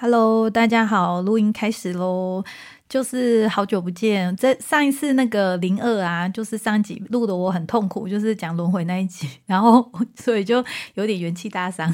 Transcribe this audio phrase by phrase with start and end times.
[0.00, 2.44] Hello，大家好，录音开始喽。
[2.88, 10.64] 就是好久不见，这上一次那个零二啊，就是上集录的我很痛苦，就是讲轮回那一集，然后 所以就
[10.94, 11.92] 有点元气大伤。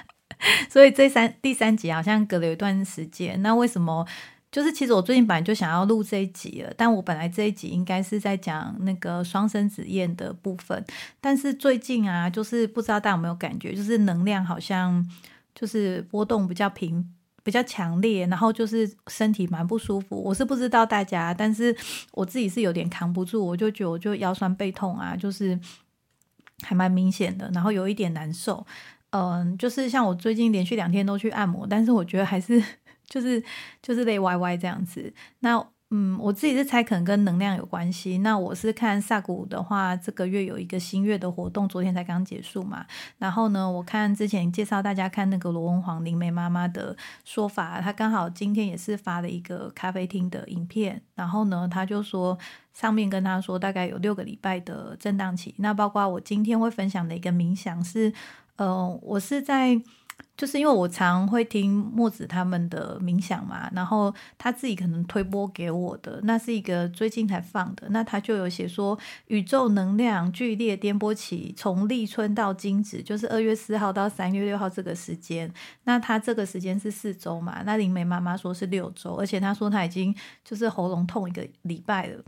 [0.70, 3.42] 所以这三第三集好像隔了一段时间。
[3.42, 4.06] 那为什么？
[4.50, 10.82] 就是其实我最近本来就想要录这一集了，但我本来这一集应该是在讲那个双生子宴的部分，
[11.20, 15.06] 但是最近啊，就是不知道大家有没有感觉，就是能量好像
[15.54, 17.12] 就是波动比较频。
[17.46, 20.20] 比较强烈，然后就是身体蛮不舒服。
[20.20, 21.74] 我是不知道大家，但是
[22.10, 25.56] 我自己是有点扛不住，我就觉得我就腰酸背痛啊，就是
[26.64, 28.66] 还蛮明显的，然后有一点难受。
[29.10, 32.60] 嗯，就是像我最近连续两天都去按摩，但是我觉得还是
[33.06, 33.40] 就是
[33.80, 35.14] 就是累歪歪这样子。
[35.38, 38.18] 那嗯，我自己是猜可能跟能量有关系。
[38.18, 42.84] 那我是看萨古的话，这个月有一个新月的活动，昨天才刚结束嘛。
[43.18, 51.00] 然后呢，我看之前介绍大家看那个罗文皇灵梅妈妈的说法，她刚好今天也是发了一个咖啡厅的影片。
[51.14, 52.36] 然后呢，她就说
[52.74, 55.54] 上面跟她说大概有六个礼拜的震荡期。
[55.58, 58.12] 那包括我今天会分享的一个冥想是，
[58.56, 59.80] 呃，我是在。
[60.36, 75.50] 就是因为我常会听墨子他们的冥想嘛，然后他自己可能推播给我的，那是一个最近才放的，那他就有写说宇宙能量剧烈颠簸期从立春到惊蛰，就是二月四号到三月六号这个时间，
[75.84, 82.22] 那他这个时间是四周嘛，那灵梅妈妈说是六周，而且他说他已经就是喉咙痛一个礼拜了，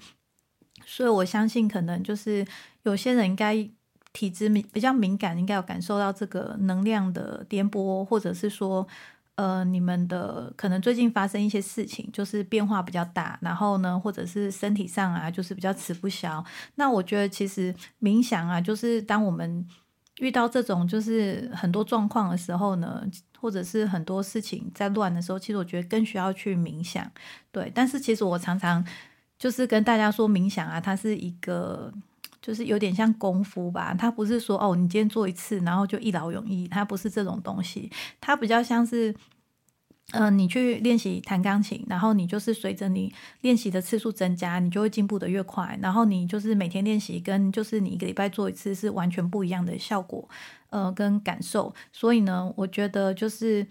[0.87, 2.47] 所以我相信可能就是
[2.85, 3.69] 有些人应该。
[4.13, 8.85] 体质敏比较敏感，应该有感受到这个能量的颠簸，或者是说，
[9.37, 16.45] 呃，你们的可能最近发生一些事情，就是变化比较大，然后呢，或者是身体上啊，就是比较吃不消。
[16.75, 19.65] 那我觉得其实冥想啊，就是当我们
[20.19, 23.05] 遇到这种就是很多状况的时候呢，
[23.39, 27.09] 或者是很多事情在乱的时候，其实我觉得更需要去冥想。
[27.53, 28.85] 对，但是其实我常常
[29.39, 31.93] 就是跟大家说，冥想啊，它是一个。
[32.41, 37.91] 就是有点像功夫吧，它不是说哦，你今天做一次，然后就一劳永逸，它不是这种东西，
[38.21, 39.15] 它比较像是，
[40.13, 50.29] 嗯，你去练习弹钢琴，然后你就是随着你练习的次数增加，你就会进步的越快，然后你就是每天练习，跟就是你一个礼拜做一次是完全不一样的效果，
[50.71, 53.67] 呃，跟感受，所以呢，我觉得就是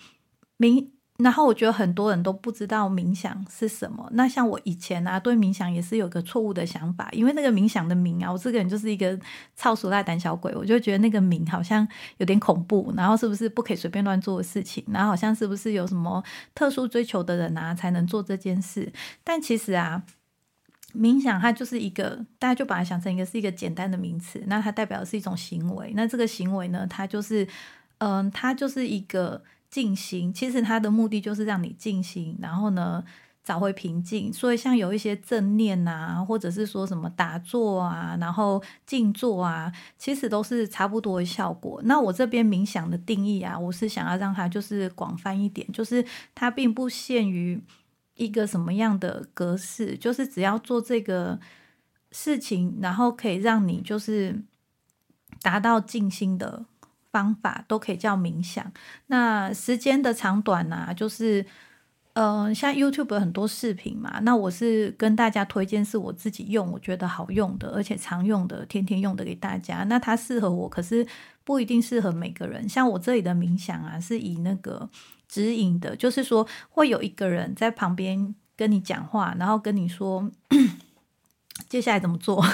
[0.57, 0.91] 明。
[1.17, 4.07] 然后我觉得很多人都不知道冥想是什么。
[4.13, 9.19] 那像我以前啊，对冥想也是有个错误的想法，因为那个冥想的冥啊，我这个人就是一个
[9.55, 12.93] 超俗辣胆小鬼，我就觉得那个冥好像有点恐怖。
[12.95, 14.83] 然后是不是不可以随便乱做的事情？
[14.89, 16.23] 然后好像是不是有什么
[16.53, 18.93] 特殊追求的人啊才能做这件事？
[19.23, 20.03] 但其实啊，
[20.93, 24.43] 冥想它就是一个，大家就把它想成一个是一个简单的名词。
[24.45, 25.93] 那它代表的是一种行为。
[25.95, 27.47] 那这个行为呢，它就是，
[27.97, 29.41] 嗯，它就是一个。
[29.69, 33.03] 静心，其实它的目的就是让你静心，然后呢
[33.43, 34.31] 找回平静。
[34.31, 41.81] 所以像有一些正念啊，或者是说什么打坐啊，然后静坐啊，其实都是差不多的效果。
[41.83, 47.61] 那我这边冥想的定义啊，我是想要让它就是广泛一点，就是它并不限于
[48.15, 51.39] 一个什么样的格式，就是只要做这个
[52.11, 54.43] 事情，然后可以让你就是
[55.41, 56.65] 达到静心的。
[57.17, 58.71] 方法都可以叫冥想。
[59.07, 60.93] 那时间的长短呢？
[60.95, 61.43] 就是，
[62.13, 64.19] 呃，像 YouTube 有很多视频嘛。
[64.21, 69.83] 那我是跟大家推荐是我自己用，我觉得好用的，而且常用的，天天用的给大家。
[69.85, 71.07] 那它适合我，可是
[71.43, 72.69] 不一定适合每个人。
[72.69, 74.87] 像我这里的冥想啊，是以那个
[75.27, 80.29] 指引的，就是说会有一个人在旁边跟你讲话，然后跟你说。
[81.67, 82.45] 接下来怎么做？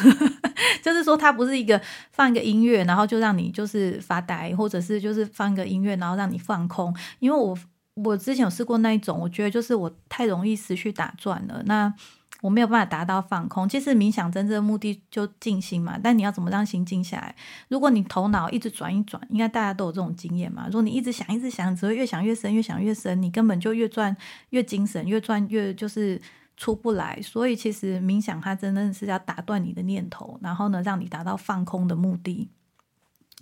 [0.82, 1.82] 就是说，它不是一个
[2.12, 6.96] 放一个音乐，然后就让你就是发呆，或者是就是放一个音乐，然后让你放空。
[7.20, 7.58] 因为我
[7.96, 11.94] 我之前有试过那一种，我觉得就是我太容易思绪打转了，那
[12.42, 13.70] 我没有办法达到放空。
[13.70, 17.36] 其实冥想真正的目的就静心嘛，但你要怎么让心静下来？
[17.70, 20.66] 如果你头脑一直转一转，应该大家都有这种经验嘛。
[20.68, 24.16] 如果你一直想一直想，只会越想越深，越想越深，你根本就越转
[24.50, 26.22] 越精神，越转越就是。
[26.56, 32.50] 出不来，所以其实冥想它真的是要打断你的念头，然后呢，让你达到放空的目的。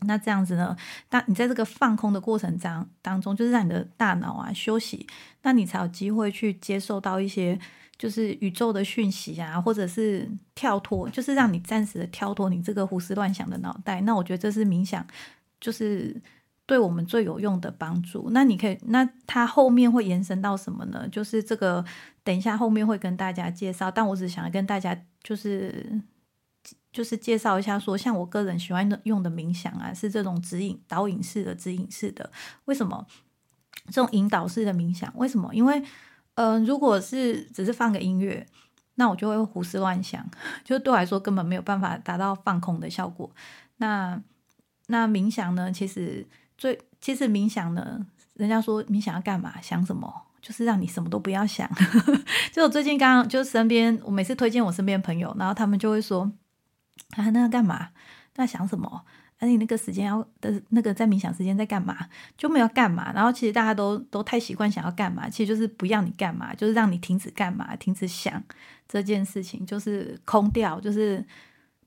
[0.02, 0.76] 那这样子呢，
[1.10, 5.06] 当你在这个放空的过程当当中，就是让你的大脑啊休息，
[5.44, 7.60] 那你才有机会去接受到一些
[7.98, 14.02] 就是宇宙的讯息啊，或者是跳脱，就是让你暂时的跳脱你这个胡思乱想的脑袋。
[14.02, 15.06] 那我觉得这是冥想，
[15.60, 16.22] 就是。
[16.72, 21.06] 对我们最有用的帮助，那你可以，那它后面会延伸到什么呢？
[21.10, 21.84] 就是这个，
[22.24, 23.92] 等一下后面会跟大家介绍。
[23.92, 26.02] 但我只想要跟大家就是
[26.94, 32.32] 就是介绍一下，说像我个人喜欢用的冥想啊，是这种指引导引式的指引式的。
[32.64, 33.06] 为什么？
[33.88, 35.12] 这种引导式的冥想。
[35.18, 35.54] 为什么？
[35.54, 35.84] 因为，
[36.36, 38.48] 嗯，如果是只是放个音乐，
[38.96, 40.26] 那我就会胡思乱想，
[40.64, 43.30] 就对我来说根本没有办法达到放空的效果。
[43.76, 44.22] 那
[44.88, 45.70] 那冥想呢？
[45.70, 46.26] 其实
[46.62, 48.06] 最其实冥想呢，
[48.36, 49.60] 人家说冥想要干嘛？
[49.64, 50.14] 想什么？
[50.40, 51.68] 就是让你什么都不要想。
[52.54, 56.32] 就我最近刚刚就身边，我每次推荐我身边朋友，然后他们就会说
[57.18, 57.90] ：“啊，那要干嘛？
[58.36, 59.04] 那想什么？
[59.40, 61.98] 那你那个时间要的那个在冥想时间在干嘛？
[62.38, 63.12] 就没有干嘛。
[63.12, 68.44] 然后其实大家都都太习惯想要干嘛，其实就是不要你干嘛，就是让你停止干嘛，停止想
[68.88, 71.26] 这件事情，就是空掉，就是。”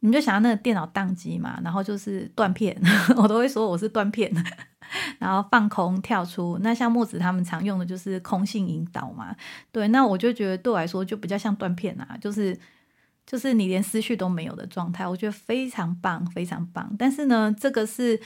[0.06, 2.78] 你就想要那个电脑宕机嘛，然后就是断片，
[3.16, 4.30] 我都会说我是断片，
[5.18, 6.58] 然后放空跳出。
[6.60, 9.34] 那像墨子他们常用的就是空性引导嘛，
[9.72, 12.54] 对，那我就觉得对我来说就比较像断片啊，就是
[13.24, 16.94] 就是你连思绪都没有的状态，我觉得非常棒，非常棒。
[16.98, 18.20] 但是呢，这个是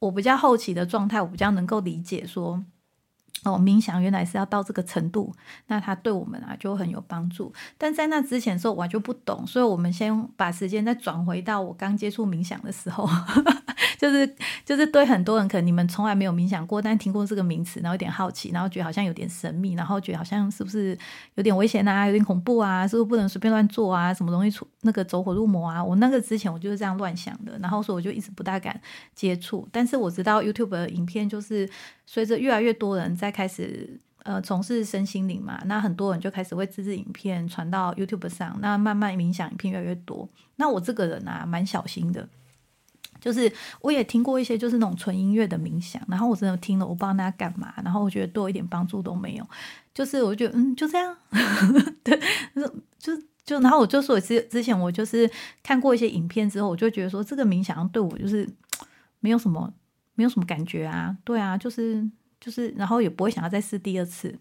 [0.00, 2.62] 我比较后期的状态，我比较能够理解说。
[3.44, 5.34] 哦，冥想原来是要到这个程度，
[5.66, 7.52] 那它对我们啊就很有帮助。
[7.76, 13.08] 但在那之前的时候，我就不懂，所以我们先把时间再转回到我刚接触冥想的时候，
[13.98, 14.32] 就是
[14.64, 20.96] 就是对很多人可能你们从来没有冥想过，但听过这个名词，然后有点好奇，然后觉得好像有点神秘，然后觉得好像是不是
[21.34, 25.82] 有点危险啊，有点恐怖啊，是不是不能随便乱做啊，什么容易出那个走火入魔啊？
[25.82, 28.80] 我那个之前我就是这样乱想的，然后所以我就一直不大敢
[29.16, 29.68] 接触。
[29.72, 31.68] 但是我知道 YouTube 的影片就是
[32.06, 40.28] 随着越来越多人在开始呃从事身心灵嘛，那很多人就开始会自制影片传到 YouTube 上，那慢慢冥想影片越来越多。
[40.56, 42.28] 那我这个人啊，蛮小心的，
[43.18, 49.48] 就是我也听过一些就是那种纯音乐的冥想，然后我真的听了，我不知道那干嘛，然后我觉得对我一点帮助都没有。
[49.92, 51.16] 就是我觉得嗯就这样，
[52.04, 52.20] 对，
[52.98, 53.12] 就
[53.44, 55.28] 就然后我就说之之前我就是
[55.62, 58.48] 看过一些影片之后，我就觉得说这个冥想对我就是
[59.18, 59.72] 没有什么
[60.14, 62.08] 没有什么感觉啊，对啊，就是。
[62.44, 64.36] 就是，然后也不会想要再试第二次，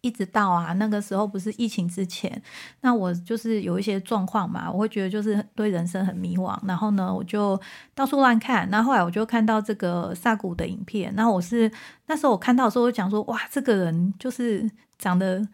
[0.00, 2.42] 一直到啊那个时候不是疫情之前，
[2.80, 7.60] 那我就是有一些状况嘛，我会觉得就是对人生很迷惘，然后呢我就
[7.94, 11.70] 到处乱看，那后来我就看到这个萨古的影片，那我是
[12.06, 15.46] 那时候我看到的时候，我讲说哇，这个人就是长得，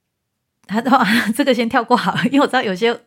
[0.66, 1.04] 他的 话
[1.36, 2.98] 这个先跳过好，因为我知道有些。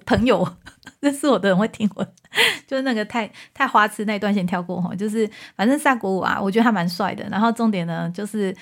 [0.00, 0.46] 朋友
[1.00, 2.06] 认识我的人会听我，
[2.66, 7.26] 就是那个太太花痴那一段先跳过哈，就是反正萨古舞啊，我觉得他蛮帅的。
[7.30, 8.56] 然后重点呢，就是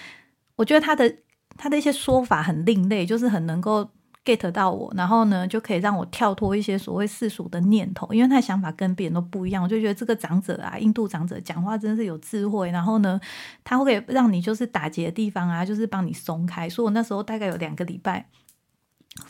[0.57, 1.13] 我觉得他的
[1.57, 3.89] 他的一些说法很另类，就是很能够
[4.25, 9.63] get 到我，然后呢就可以让我跳脱一些所谓世俗的念头，因为他的想法跟别人都不一样。
[9.63, 13.21] 我就觉得这个长者啊，印度长者讲话真的是有智慧，然后呢
[13.63, 16.69] 他会让你就是打结的地方啊，就是帮你松开。
[16.69, 18.27] 所以我那时候大概有两个礼拜。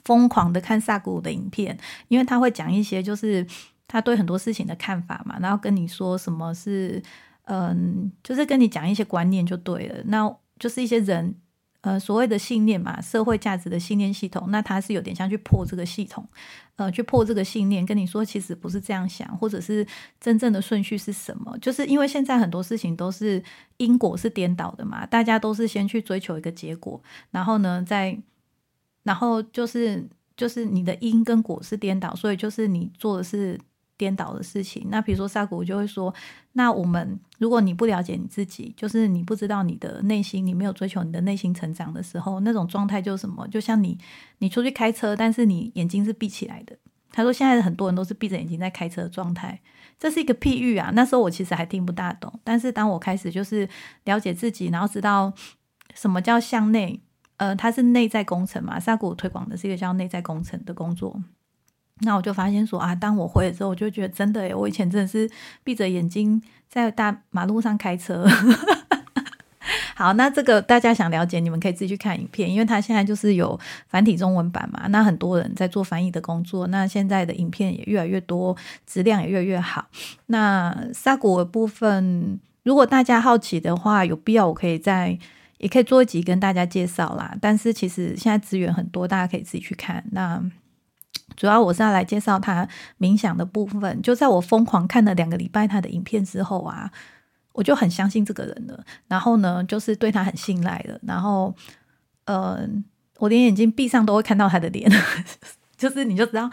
[0.05, 1.77] 疯狂的看萨古的影片，
[2.09, 3.47] 因为他会讲一些就是
[3.89, 7.03] 他对很多事情的看法嘛，然后跟你说什么是
[7.45, 10.03] 嗯，就是跟你讲一些观念就对了。
[10.05, 11.35] 那就是一些人
[11.81, 16.29] 呃所谓的信念嘛，社会价值的信念系统，那他是有点像去破这个系统，
[16.77, 19.85] 呃，去破这个信念，跟你说其实不是这样想，或者是
[20.21, 21.57] 真正的顺序是什么？
[21.59, 23.43] 就是因为现在很多事情都是
[23.79, 28.21] 因果是颠倒的嘛，大家都是先去追求一个结果，然后呢再。
[29.11, 33.59] 然后就是就是你的因跟果是颠倒，所以就是你做的是
[33.97, 34.87] 颠倒的事情。
[34.89, 36.15] 那比如说萨古就会说，
[36.53, 43.45] 那我们如果你不了解你自己，就是你不知道你的内心，你没有追求你的内心成长的时候，那种状态就是什么？
[43.49, 43.99] 就像你
[44.39, 46.79] 你出去开车，但是你眼睛是闭起来的。
[47.11, 49.61] 他说现在很多人都是闭着眼睛在开车的状态，
[49.99, 50.93] 这是一个譬喻啊。
[50.95, 53.69] 那时候我其实还听不大懂，但是当我开始就是
[54.05, 55.33] 了解自己，然后知道
[55.97, 57.01] 什么叫向内。
[57.41, 58.79] 呃，它是内在工程嘛？
[58.79, 61.19] 萨古推广的是一个叫内在工程的工作。
[62.01, 65.29] 那我就发现说啊，当我回了之后，我就觉得真的，我以前真的是
[65.65, 68.27] 闭着眼睛在大马路上开车。
[69.97, 74.87] 好，那这个大家想了解，你们可以自己去看影片，因为它现在就是有繁体中文版嘛。
[74.89, 78.55] 那很多人在做翻译的工作，那现在的影片也越来越多，
[78.87, 79.87] 质量也越来越好。
[80.27, 85.19] 那萨古的部分，如果大家好奇的话，有必要我可以在。
[85.61, 90.03] 也可以做一集跟大家介绍啦，但是其实现在资源很多，大家可以自己去看。
[90.11, 90.43] 那
[91.37, 92.67] 主要我是要来介绍他
[92.99, 94.01] 冥想的部分。
[94.01, 96.91] 就在我疯狂看了两个礼拜他的影片之后啊，
[97.53, 98.85] 我就很相信这个人了。
[99.07, 100.99] 然后呢，就是对他很信赖了。
[101.03, 101.55] 然后，
[102.25, 102.83] 嗯，
[103.19, 104.91] 我连眼睛闭上都会看到他的脸，
[105.77, 106.51] 就是你就知道，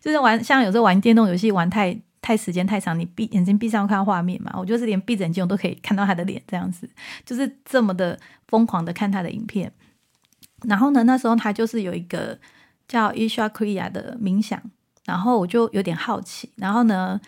[0.00, 1.96] 就是玩像有时候玩电动游戏玩太。
[2.20, 4.52] 太时间太长，你闭眼睛闭上看画面嘛？
[4.56, 6.88] 我就是连闭着眼睛我都可以看到他的脸，这样子
[7.24, 9.72] 就是这么的疯狂的看他的影片。
[10.62, 12.38] 然后呢，那时候他就是有一个
[12.88, 14.60] 叫 Isha Kria 的冥想，
[15.04, 16.50] 然后我就有点好奇。
[16.56, 17.20] 然后呢，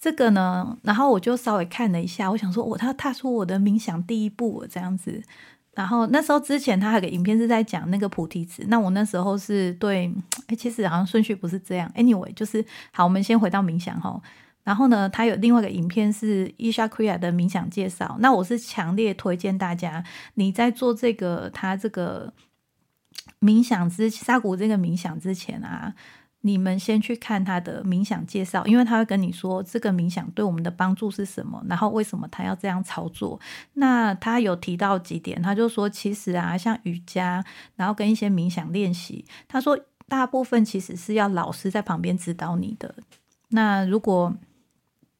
[0.00, 5.22] 这个呢，然后我就稍微看了一下，我想说，我他踏出我的冥想第一步这样子。
[5.80, 10.12] 然后那时候之前他有个影片是在讲那个菩提子，那我那时候是对，
[10.46, 11.90] 哎，其实好像顺序不是这样。
[11.96, 14.20] Anyway，就是好，我们先回到冥想哈。
[14.62, 18.18] 然后呢，他有另外一个影片是伊莎奎亚的冥想介绍。
[18.20, 22.30] 那我是强烈推荐大家，你在做这个他这个
[23.40, 25.94] 冥想之沙谷这个冥想之前啊。
[26.42, 33.38] 你们先去看他的冥想介绍，因为他会跟你说这个冥想对我们的帮助是什么，然后为什么他要这样操作。
[33.74, 37.44] 那他有提到几点，他就说其实啊，像瑜伽，
[37.76, 39.78] 然后跟一些冥想练习，他说
[40.08, 42.94] 大部分其实是要老师在旁边指导你的。
[43.48, 44.34] 那如果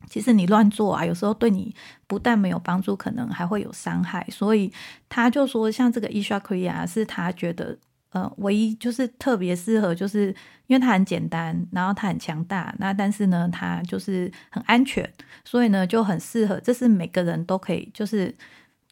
[0.09, 1.75] 其实你乱做啊，有时候对你
[2.07, 4.27] 不但没有帮助，可能还会有伤害。
[4.31, 4.73] 所以
[5.11, 7.77] 他就说，像这个伊莎奎亚是他觉得。
[8.11, 10.35] 呃，唯一就是特别适合，就是
[10.67, 15.09] 因为它很简单，然后它很强大，那但是呢，它就是很安全，
[15.45, 18.35] 所以呢就很适合，这是每个人都可以就是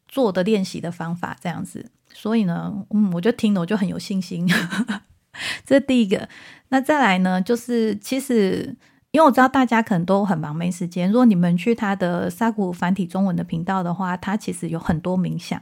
[0.08, 1.84] 做的练习的方法这样子。
[2.12, 4.48] 所以呢，嗯，我就听了我就很有信心，
[5.64, 6.28] 这是第一个。
[6.68, 8.76] 那再来呢，就是其实。
[9.10, 11.10] 因为我知道大家可能都很忙没时间。
[11.10, 15.60] 如果你们去他的沙谷繁体中文的频道的话，他其实有很多冥想。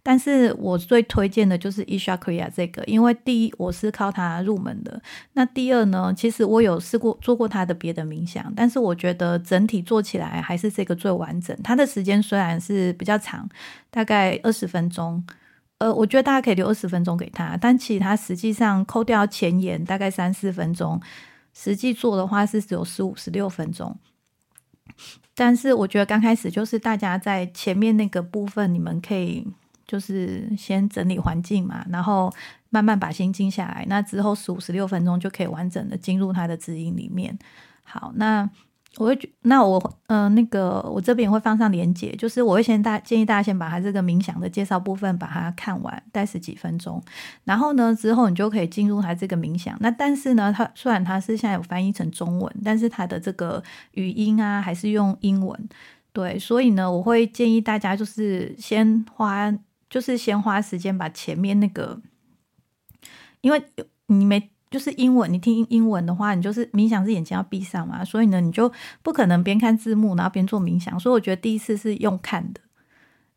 [0.00, 5.02] 但是我最推荐的就是 Isha Kriya 这个，因为第一我是靠他入门的。
[5.32, 11.56] 那第二呢，其实我有试过做过他的别的冥想，但是我觉得整体做起来还是这个最完整。
[11.64, 13.48] 它的时间虽然是比较长，
[13.90, 15.24] 大概二十分钟，
[15.78, 21.00] 呃，我觉得大家可以留二十分钟给他，但其实他实际上扣掉前言，大概三四分钟。
[21.54, 23.96] 实际做的话是只有十五、十六分钟，
[25.34, 29.46] 但是我觉得刚开始就是大家在前面那个部分，你们可以
[29.86, 32.30] 就是先整理环境嘛，然后
[32.68, 37.38] 慢慢把心静下来，那之后十五、十六分钟就可以完整的进入他的指引里面。
[37.84, 38.50] 好，那。
[38.96, 47.02] 我会觉，那我呃，那个我这边会放上连接，就是我会先大建议大家先把它这个冥想的介绍部分把它看完，待十几分钟，
[47.42, 49.76] 然后呢之后你就可以进入它这个冥想。
[49.80, 55.68] 那但是呢，它虽然它是现在有翻译成中文，但是它的这个语音啊还是用英文，
[56.12, 59.52] 对，所以呢，我会建议大家就是先花，
[59.90, 62.00] 就是先花时间把前面那个，
[63.40, 63.60] 因为
[64.06, 64.50] 你没。
[64.74, 68.68] 就是英文，你听英文的话，你就是冥想是眼睛要闭上嘛，所以呢，你就
[69.04, 70.98] 不可能边看字幕然后边做冥想。
[70.98, 72.60] 所以我觉得第一次是用看的，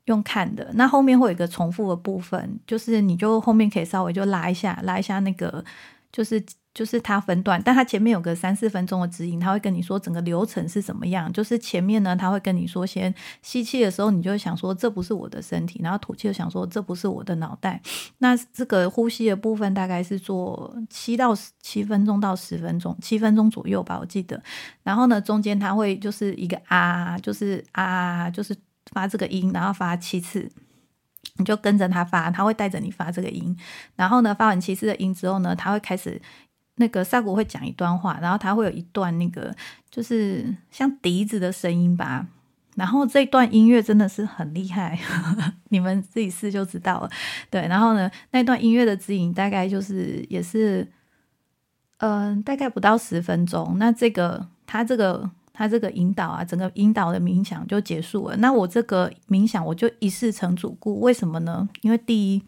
[0.06, 0.72] 用看的。
[0.74, 5.63] 那后面会有一个重复的部分，就是你就后面可以稍微就拉一下，拉一下那个，
[6.12, 6.44] 就是。
[6.77, 11.34] 就是它分段，但它前面有个三四分钟的指引，他会跟你说整个流程是怎么样。
[11.34, 17.81] 就是前面呢，他会跟你说，先吸气的时候，你就会想说这不是我的身体，然后吐气就想说这不是我的脑袋。
[18.19, 24.39] 那这个呼吸的部分大概是做七到七分钟到十分钟，七分钟左右吧，我记得。
[24.84, 28.55] 然后呢，中间他会就是一个啊，就是啊，就是
[28.91, 30.48] 发这个音，然后发七次，
[31.38, 33.57] 你就跟着他发，他会带着你发这个音。
[33.96, 36.22] 然后呢，发完七次的音之后呢，他会开始。
[36.77, 39.53] 那个萨古会讲一段话，然后他会有一段那个
[39.91, 42.25] 就是像笛子的声音吧，
[42.75, 44.98] 然后这段音乐真的是很厉害，
[45.69, 47.10] 你们自己试就知道了。
[47.50, 50.88] 对，然后呢，那段音乐的指引大概就是也是，
[51.98, 53.75] 嗯，大概不到十分钟。
[53.79, 58.38] 那这个他这个他这个引导啊，整个引导的冥想就结束了。
[58.38, 61.67] 那我这个冥想我就一试成主顾，为什么呢？
[61.81, 62.43] 因为第一。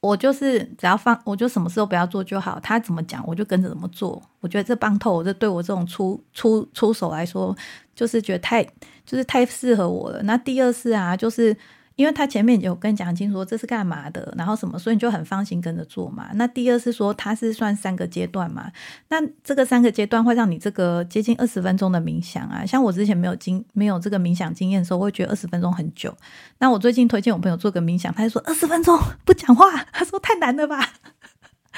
[0.00, 2.58] 我就是只要放，我就什么事都不要做就好。
[2.60, 4.22] 他怎么讲，我就跟着怎么做。
[4.40, 7.56] 我觉得这帮透，这对我这种出出出手来说，
[7.94, 8.62] 就是觉得太
[9.04, 10.22] 就是太适合我了。
[10.22, 11.56] 那第二次啊，就是。
[11.98, 16.28] 因为他前面有跟你讲清楚这是干嘛的，然后什么，所以你就很放心跟着做嘛。
[16.34, 18.70] 那第二是说，它是算三个阶段嘛？
[19.08, 22.64] 那这个三个阶段会让你这个接近二十分钟的冥想啊。
[22.64, 26.16] 像我之前没有经没有这个冥想经验的时候，我会觉得二十分钟很久。
[26.60, 30.88] 那我最近推荐我朋友做个冥想，他就说二十分钟不讲话，他说太难了吧。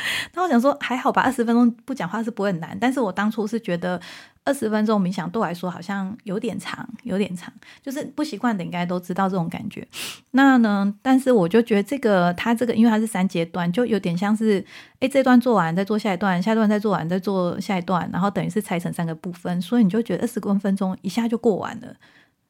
[0.34, 2.76] 那我想说还好吧，二十分钟不讲话是不会很难。
[2.80, 4.00] 但是我当初是觉得
[4.44, 7.52] 二十分钟冥想对我来说好像有点长，有点长，
[7.82, 9.86] 就是不习惯的应该都知道这种感觉。
[10.32, 14.64] 那呢，但是我就觉得这个它这个，因为它是三阶段，就有点像是
[15.00, 21.94] 哎这段做完再做下一段，下一段再做完再做下一段，然后等于是拆成三个部分，所以你就觉得二十多分钟一下就过完了。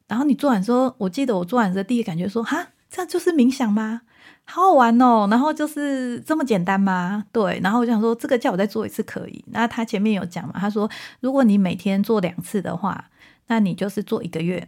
[0.09, 4.02] 然后你做完之后，我记得我做完的第一感觉说哈，这就是冥想吗？
[4.50, 7.25] 好好玩哦，然后就是这么简单吗？
[7.30, 9.45] 对，然后我想说，这个叫我再做一次可以。
[9.49, 10.54] 那他前面有讲嘛？
[10.59, 10.90] 他说，
[11.21, 13.11] 如果你每天做两次的话，
[13.47, 14.61] 那你就是做一个月；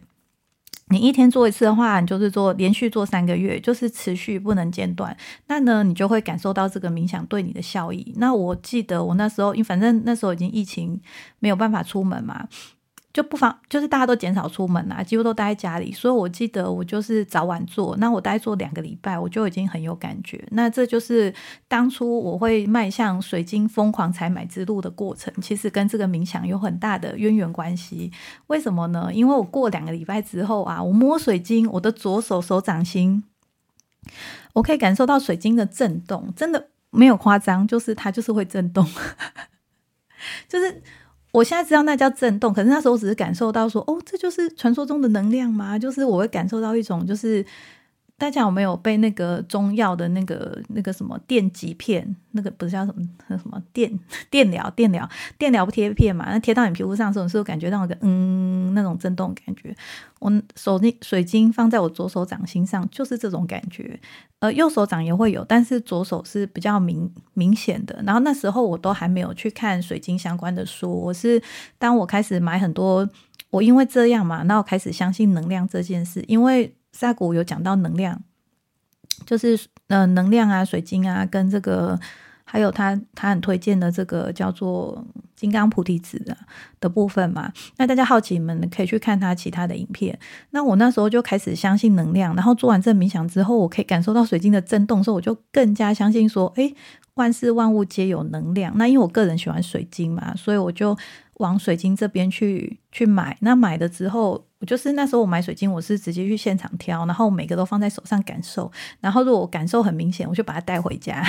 [0.87, 5.15] 你一天做一次的话，你就是做连续做三个月，就是持续不能间断。
[5.47, 8.13] 那呢，你就会感受到这个冥想对你的效益。
[8.17, 11.01] 那我记得我那时候，因为反正那时候已经疫情
[11.39, 12.47] 没有办法出门嘛。
[13.13, 20.43] 就不妨就是大家都减少出门啊，几乎都待在家里，所以我记得我就是早晚做，那我待做两个礼拜，我就已经很有感觉。
[20.49, 21.31] 那这就是
[21.67, 28.11] 当初我会迈向水晶疯狂采买之路的过程，其实跟这个冥想有很大的渊源关系。
[28.47, 29.11] 为什么呢？
[29.13, 33.23] 因为我过两个礼拜之后啊，我摸水晶，我的左手手掌心，
[34.53, 38.83] 我可以感受到水晶的震动，真的没有夸张，就是它就是会震动，
[40.49, 40.81] 就是。
[41.33, 45.79] 我现在知道那叫震动，可是那时候只是感受到说，哦，这就是传说中的能量吗？
[45.79, 47.43] 就是我会感受到一种，就是
[48.17, 53.91] 大家有没有被那个中药的那个那个什么电极片，那个不是叫什么那什么电
[54.31, 56.25] 电疗电疗电疗不贴片嘛？
[56.29, 59.75] 那贴到你皮肤上的时候，是不是感觉到一个嗯那种震动感觉？
[60.19, 63.99] 我手那水晶放在我左手掌心上，就是这种感觉。
[64.39, 68.01] 呃，右手掌也会有，但是左手是比较明明显的。
[68.05, 71.41] 然后那时候我都还没有去看水晶相关的书，我是
[71.77, 73.09] 当我开始买很多，
[73.49, 76.23] 我因为这样嘛，那我开始相信能量这件事。
[76.27, 78.21] 因为萨古有讲到能量，
[79.25, 81.99] 就是呃能量啊，水晶啊，跟这个。
[82.45, 85.03] 还有他，他很推荐的这个叫做
[85.35, 86.37] 金刚菩提子的
[86.79, 87.51] 的部分嘛。
[87.77, 90.19] 那大家好奇，你们可以去看他其他的影片。
[90.51, 96.75] 那我那时候就开始相信能量，然后做完这冥想之后，我可以感受到水晶的震动，所以我就更加相信说，诶，
[97.15, 98.77] 万事万物皆有能量。
[98.77, 100.97] 那因为我个人喜欢水晶嘛，所以我就
[101.35, 103.37] 往水晶这边去去买。
[103.41, 108.71] 那买了之后，我就是那时候我买水晶，我是直接去现场挑，然后每个都放在手上感受。
[108.99, 111.23] 然后如果我感受很明显，我就把它带回家。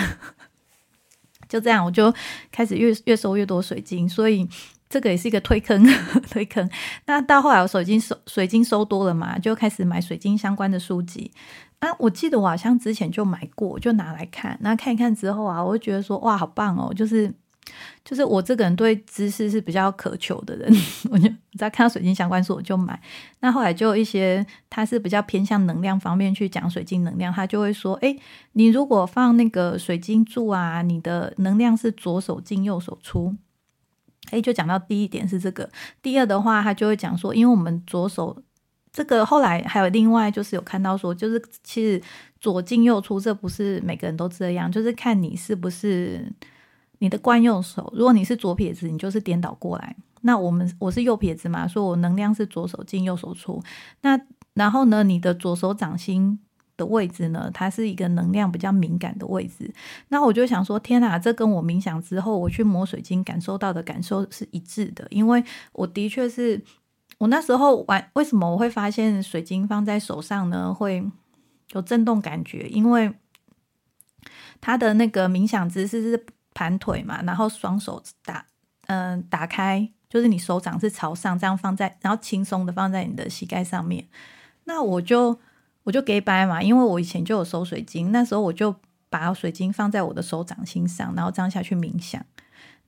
[1.47, 2.13] 就这样，我就
[2.51, 4.49] 开始越越收越多水晶，所以
[4.89, 5.85] 这个也是一个推坑
[6.31, 6.69] 推坑。
[7.07, 11.31] 那到后来，我水晶收水晶收多了嘛，就开始买水晶相关的书籍。
[11.81, 14.57] 啊，我记得我好像之前就买过，就拿来看。
[14.61, 17.33] 那看一看之后啊，我就觉得说，哇，好棒哦，就是。
[18.05, 20.71] 就是我这个人对知识是比较渴求的人，
[21.11, 21.27] 我就
[21.57, 23.01] 在看到水晶相关书我就买。
[23.41, 28.15] 那后来就一些他是比较偏向能量方面去讲水晶能量，他就会说：哎，
[28.53, 33.35] 你如果放那个水晶柱啊，你的能量是左手进右手出。
[34.31, 35.69] 哎，就讲到第一点是这个。
[36.03, 38.37] 第二的话，他就会讲说，因为我们左手
[38.93, 42.03] 这个后来还有另外就是有看到说，就是其实
[42.41, 46.33] 左进右出，这不是每个人都这样，就是看你是不是。
[46.99, 49.95] 你的惯用手，如果你是左撇子，你就是颠倒过来。
[50.23, 53.63] 那我们我是右撇子嘛，说我能量是左手进右手出。
[54.01, 54.19] 那
[54.55, 56.39] 然后呢，你的左手掌心
[56.77, 59.73] 的位置呢，它是一个能量比较敏感的位置。
[60.09, 65.07] 那我就想说，天哪，这跟我冥想之后我去摸水晶感受到的感受是一致的。
[65.11, 66.63] 因为我的确是
[67.19, 71.05] 我那时候玩，为什么我会发现水晶放在手上呢会
[71.73, 72.69] 有震动感觉？
[72.69, 73.13] 因为
[74.61, 76.27] 它的那个冥想姿势是。
[76.57, 78.47] 盘腿嘛，然后双手打，
[78.87, 84.07] 嗯，打开，就是你手掌是朝上，这样放在，然后轻松的放在你的膝盖上面。
[84.63, 85.37] 那我就
[85.85, 88.75] 我就给掰嘛，因为我以前就有收水晶，那时候我就
[89.09, 92.25] 把水晶放在我的手掌心上，然后这样下去冥想。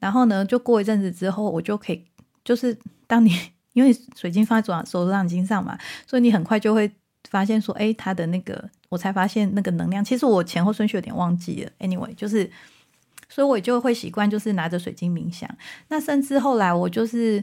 [0.00, 2.04] 然后呢，就过一阵子之后，我就可以，
[2.44, 3.32] 就是当你
[3.72, 6.90] 因为水晶放在手手掌心上嘛，所以你很快就会
[7.30, 11.70] 发现说，哎，它的那个，我才发现那个能量，其实我前后顺序有点忘记了。
[11.78, 12.50] Anyway，就是。
[13.28, 15.50] 所以我就会习惯，就是拿着水晶冥想。
[15.88, 17.42] 那甚至后来，我就是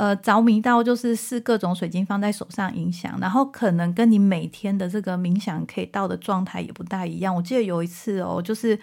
[0.00, 7.36] 呃着迷到，就是试各种水晶放在手上影响，然后可能跟你每天的这个冥想可以到的状态也不大一样。
[7.36, 8.78] 我记得有一次哦，就是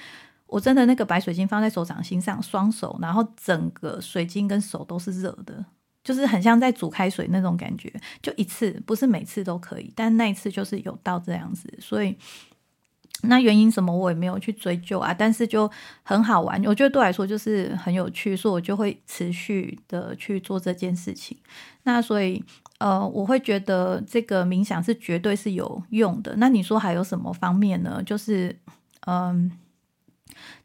[0.45, 5.65] 我真的那个白水晶放在手掌心上，双手，然后整个水晶跟手都是热的，
[6.03, 7.91] 就是很像在煮开水那种感觉。
[8.21, 12.15] 就一次，不是每次都可以，但那一次就是有到这样子，所以。
[13.23, 15.69] 那原因什么我也没有去追究啊，但是就
[16.03, 21.35] 很好玩，我觉得对我来说就是很有趣，所以我就会持续的去做这件事情。
[21.83, 22.43] 那所以
[22.77, 26.35] 呃，我会觉得这个冥想是绝对是有用的。
[26.37, 28.01] 那你说还有什么方面呢？
[28.05, 28.55] 就是
[29.07, 29.51] 嗯，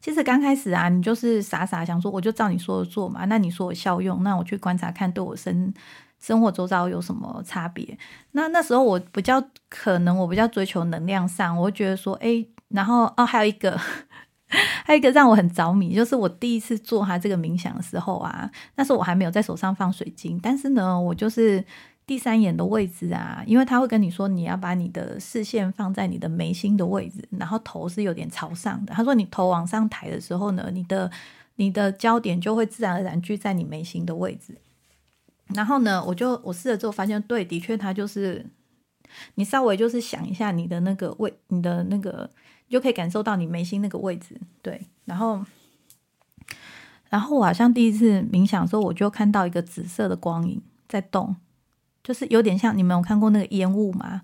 [0.01, 3.25] 其实刚开始啊，你就是傻傻想说，我就照你说的做嘛。
[3.25, 5.73] 那你说我效用，那我去观察看对我身。
[6.23, 7.99] 生活周遭有什么差别？
[8.31, 13.77] 那那时候我比较可能，我比较追求能量上，我会觉得说，哎，然后哦，还有一个，
[14.85, 21.65] 还有一个让我很着迷，就是我第一次做他这个冥想的时候啊，那时候我还没有在手上放水晶，但是呢，我就是
[22.07, 28.95] 第三眼的位置啊，因为他会跟你说，你要把你的视线放在你的眉心的位置，然后头是有点朝上的。
[28.95, 31.11] 他说，你头往上抬的时候呢，你的
[31.57, 34.57] 你的焦点就会自然而然聚在你眉心的位置。
[35.55, 38.45] 然后呢，我就我试了之后发现，对，的确，它就是
[39.35, 42.31] 你稍微就是想一下你的那个位，你的那个，
[42.69, 44.41] 你就可以感受到你眉心那个位置。
[44.63, 45.45] 对，然后，
[47.11, 51.37] 然后我好像第一次冥想的时候，我就看到一个紫色的光影在动，
[52.03, 54.23] 就是有点像你们有看过那个烟雾吗？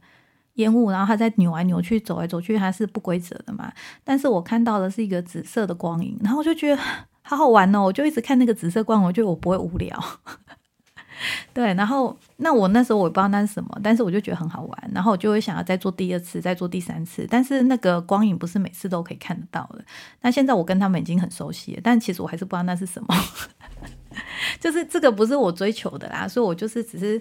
[0.55, 3.73] 烟雾，然后它在扭来扭去、走来走去，它是不规则的嘛。
[4.03, 6.83] 但是我看到的是一个紫色的光影，然后我就觉得
[7.23, 9.97] 好好玩哦，我就一直看那个紫色光，我觉得我不会无聊。
[11.52, 17.26] 对，然后那我那时候我也不知道那是什么，但是我就觉得很好玩，然后我就会想要再做第二次，再做第三次。
[17.28, 19.85] 但是那个光影不是每次都可以看得到的。
[20.20, 23.09] 那现在我跟他们已经很熟悉了，但其实我还是不知道那是什么。
[24.61, 27.20] 就是这个不是我追求的啦，所以我就是只是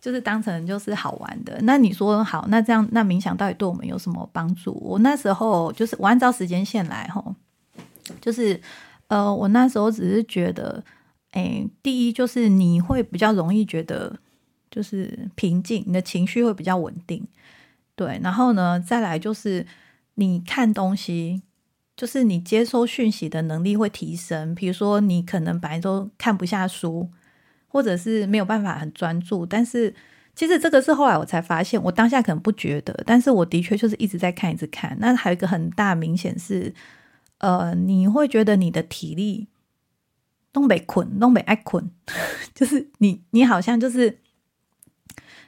[0.00, 1.58] 就是当成就是好玩的。
[1.62, 4.72] 那你说好，那这样那冥想到底对我们有什么帮助？
[4.82, 7.34] 我那时候就是我按照时间线来吼，
[8.20, 8.60] 就是
[9.08, 10.82] 呃，我那时候只是觉得。
[11.32, 14.18] 哎，第一就是你会比较容易觉得
[14.70, 17.24] 就是平静，你的情绪会比较稳定，
[17.94, 18.20] 对。
[18.22, 19.64] 然后呢，再来就是
[20.14, 21.42] 你看东西，
[21.96, 24.54] 就是你接收讯息的能力会提升。
[24.54, 27.08] 比如说，你可能本来都看不下书，
[27.68, 29.94] 或者是没有办法很专注，但是
[30.34, 34.96] 其实这个是后来我才发现，我当下可能不觉得，但是我的确就是一直在看，一直看。
[34.98, 36.74] 那还有一个很大明显是，
[37.38, 39.46] 呃，你会觉得你的体力。
[40.52, 41.90] 东北困，东北爱困，
[42.54, 44.18] 就是你，你好像就是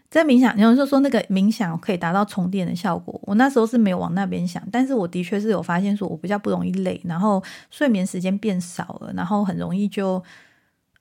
[0.09, 0.57] 在冥想。
[0.57, 10.23] 有人就说那个冥想可以达到充电的效果，我那时候是没有往那边想，但是我的确是有发现，说我比较不容易累，然后睡眠时间变少了，然后很容易就，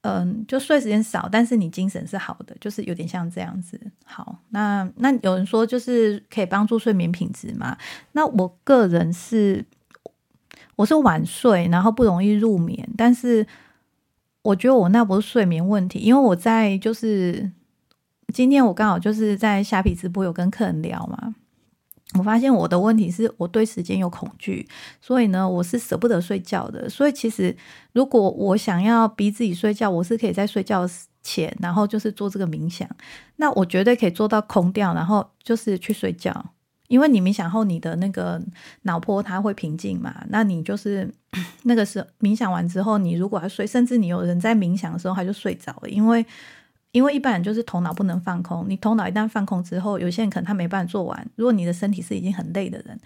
[0.02, 3.80] 嗯，就睡时间少，但是你精神是好的，就是有点像这样子。
[4.04, 7.78] 好，那那有人说就是可以帮助睡眠品质嘛？
[8.14, 9.64] 那我个人是
[10.76, 13.46] 我是晚睡，然后不容易入眠，但是。
[14.44, 17.52] 我觉得我那不是睡眠问题，因为我在就是
[18.34, 21.36] 今天我刚好就是在虾皮直播有跟客人聊嘛，
[22.18, 24.68] 我发现我的问题是我对时间有恐惧，
[25.00, 26.90] 所以呢我是舍不得睡觉的。
[26.90, 27.56] 所以其实
[27.94, 30.90] 如果我想要逼自己睡觉，我是可以在睡觉
[31.22, 32.90] 前，然后就是做这个冥想，
[33.36, 36.54] 那我绝对可以做到空掉，然后就是去睡觉。
[36.92, 38.40] 因为你冥想后，你的那个
[38.82, 41.10] 脑波它会平静嘛，那你就是
[41.64, 46.26] 那个时冥想完之后，你如果要睡，甚至你有人在冥想的时候他就睡着了，因为
[46.92, 51.26] 因为一般人就是头脑不能放空，你头脑一旦放空之后，有些人可能他没办法做完。
[51.38, 53.00] 如果你的身体是已经很累的人，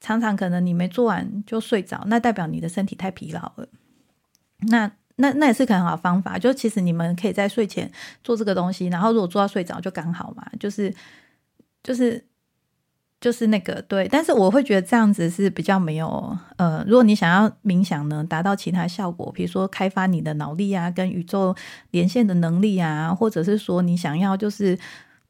[0.00, 3.66] 常常可能你没做完就睡着，那代表你的身体太疲劳了。
[4.70, 7.90] 那那那也是很好方法，就其实你们可以在睡前
[8.22, 10.94] 做这个东西，然后如果做到睡着就刚好嘛，就是
[11.82, 12.24] 就是。
[13.26, 21.52] 就是那个对，但是我会觉得这样子是比较没有呃，如果你想要冥想呢，达到其他效果，比如说开发你的脑力啊，跟宇宙
[21.90, 24.78] 连线的能力啊，或者是说你想要就是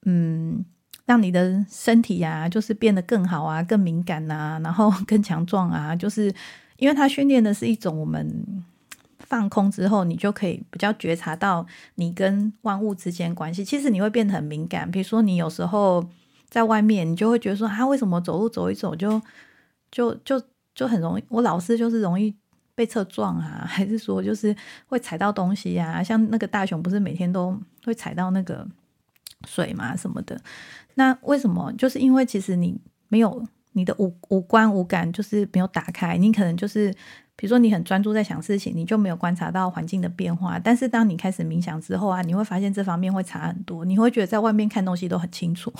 [0.05, 0.63] 嗯，
[1.07, 6.31] 让你的身体呀，就是变得更好啊，更敏感啊，然后 更强壮啊，就是
[6.77, 8.45] 因为它训练的是一种我们
[9.21, 13.65] 放空之后，你就可以比较觉察到你跟万物之间关系。
[13.65, 16.07] 其实你会变得很敏感，比如说你有时候。
[16.49, 19.21] 在外面，你就会觉得说，他为什么走路走一走就
[19.91, 20.43] 就就
[20.75, 21.25] 就很容易？
[21.29, 22.35] 我老是就是容易
[22.75, 24.55] 被车撞啊， 还是说就是
[24.87, 26.03] 会踩到东西呀？
[26.03, 28.67] 像那个大熊不是每天都会踩到那个
[29.47, 30.41] 水嘛什么的？
[30.95, 31.73] 那为什么？
[31.79, 32.79] 就是因为其实你
[33.09, 36.95] 没有你的五五官五感就是没有打开，你可能就是。
[37.37, 40.59] 比如说你很专注在想事情，你就没有观察到环境的变化。
[40.59, 43.85] 但是当你开始冥想之后啊，你会发现这方面会差很多。
[43.85, 45.73] 你会觉得在外面看东西都很清楚，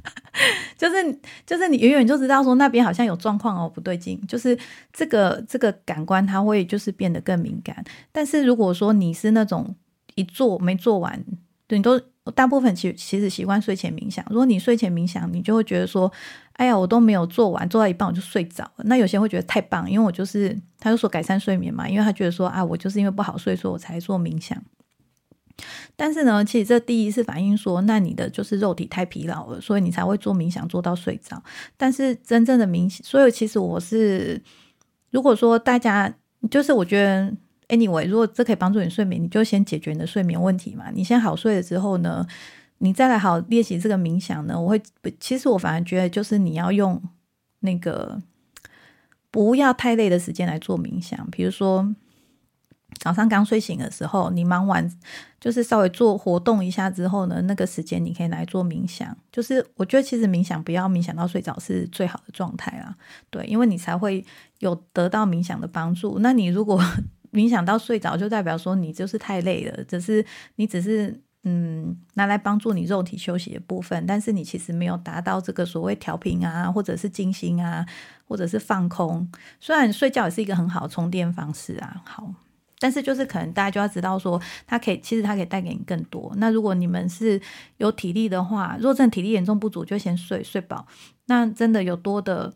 [0.78, 4.20] 就是就是你远远就知道说那边好像有状况哦，不对劲。
[4.26, 4.58] 就是
[4.92, 7.84] 这个这个感官它会就是变得更敏感。
[8.10, 9.74] 但是如果说你是那种
[10.14, 11.22] 一做没做完，
[11.68, 12.00] 你都。
[12.34, 14.26] 大部分其其实习惯睡前冥想。
[14.28, 16.12] 如果你睡前冥想，你就会觉得说
[16.54, 24.60] ：“哎呀，我都没有做完，做到一半我就睡着了。”那有些人会觉得太棒，因为我就是他就说改善睡眠嘛，因为他觉得说啊，我就是因为不好睡，所以我才做冥想。
[25.94, 31.40] 但是呢，其实这第一是反映说，那你的就是肉体太疲劳了，所以你才会做冥想做到睡着。
[31.76, 34.42] 但是真正的冥想，所以其实我是
[35.12, 36.12] 如果说大家
[36.50, 37.32] 就是我觉得。
[37.68, 40.90] Anyway，如果这可以帮助你睡眠，你就先解决你的睡眠问题嘛。
[40.92, 42.24] 你先好睡了之后呢，
[42.78, 44.60] 你再来好练习这个冥想呢。
[44.60, 44.82] 我会，
[45.18, 47.02] 其实我反而觉得，就是你要用
[47.60, 48.22] 那个
[49.32, 51.28] 不要太累的时间来做冥想。
[51.30, 51.92] 比如说
[53.00, 54.88] 早上刚睡醒的时候，你忙完
[55.40, 59.14] 就是稍微做活动一下之后呢，那个时间你可以来做冥想。
[59.32, 62.96] 就是我觉得其实冥想不要冥想到睡着是最好的状态啦。
[63.28, 64.24] 对，因为你才会
[64.60, 66.20] 有得到冥想的帮助。
[66.20, 66.80] 那你如果
[67.32, 70.24] 冥想到睡着，就代表说你就是太累了，只是
[70.56, 77.86] 你只是嗯拿来帮助你肉体休息的部分，但是你其实没有达到这个所谓调频啊，或者是静心啊，
[78.26, 79.28] 或者是放空。
[79.60, 82.02] 虽然睡觉也是一个很好的充电方式啊。
[82.04, 82.32] 好，
[82.78, 86.32] 但是就是可能大家就要知道说，它可以其实它可以带给你更多。
[86.36, 87.40] 那如果你们是
[87.76, 90.86] 有体力的话，如果真的体力严重不足，就先睡睡饱。
[91.26, 92.52] 那真的有多的。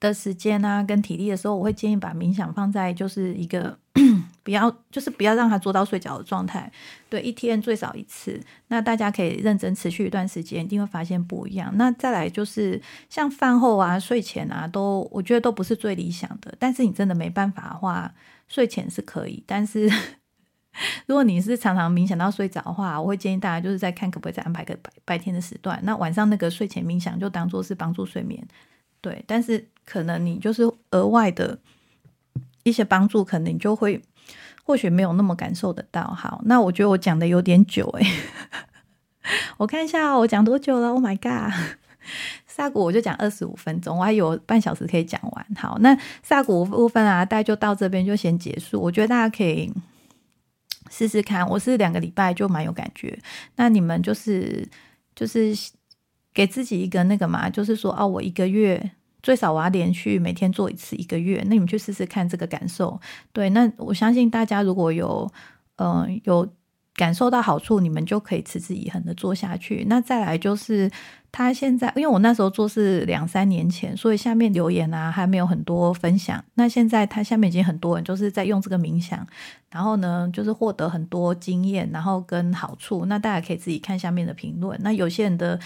[0.00, 3.78] 的时间啊，跟体力的时候，我会建议把冥想放在就是一个
[4.42, 6.72] 不要，就是不要让他做到睡着的状态。
[7.10, 8.40] 对，一天最少一次。
[8.68, 11.70] 那大家可以认真持续一段时间，一定会发现不一样。
[11.76, 16.54] 那再来就是像饭后啊、睡前啊，都我觉得都不是最理想的。
[16.58, 18.12] 但是你真的没办法的话，
[18.48, 19.44] 睡前是可以。
[19.46, 19.86] 但是
[21.04, 25.78] 如果你是常常冥想到睡着的话，我会建议大家就是在看可不可以再安排个白白天的时段。
[25.82, 28.42] 那晚上那个睡前冥想就当做是帮助睡眠。
[29.00, 31.58] 对，但是可能你就是额外的
[32.62, 34.00] 一些帮助，可能你就会
[34.62, 36.04] 或许没有那么感受得到。
[36.08, 38.06] 好，那我觉得我讲的有点久诶，
[39.56, 41.50] 我看一下我讲多久了？Oh my god，
[42.46, 45.46] 萨古我就讲二十五分钟，我还有半小时可以讲完。
[45.56, 48.78] 好，那萨古部分啊，大概就到这边就先结束。
[48.80, 49.72] 我觉得大家可以
[50.90, 53.18] 试试看，我是两个礼拜就蛮有感觉。
[53.56, 54.68] 那你们就是
[55.14, 55.56] 就是。
[56.32, 58.90] 给自己一个那个嘛，就是说哦，我一个月
[59.22, 62.98] 最少我要连续每天做一次一个月，那你们去试试看这个感受。
[63.32, 65.30] 对，那我相信大家如果有
[65.76, 66.48] 嗯有
[66.94, 69.84] 感受到好处，你们就可以持之以恒的做下去。
[69.88, 70.90] 那再来就是
[71.32, 76.42] 他现在，因为我那时候做是两三年前，所以下面留言啊还没有很多分享。
[76.54, 79.26] 那现在他下面已经很多人就是在用这个冥想，
[79.70, 83.04] 然后呢就是获得很多经验，然后跟好处。
[83.06, 84.78] 那大家可以自己看下面的评论。
[84.82, 85.58] 那有些人的。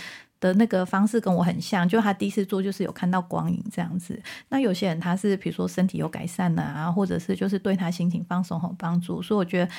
[0.44, 4.22] 的那个方式跟我很像，就他第一次做就是有看到光影这样子。
[4.50, 9.22] 那有些人他是比如说身体有改善了啊，或者是就是对他心情放松有帮助。
[9.22, 9.72] 所以我觉得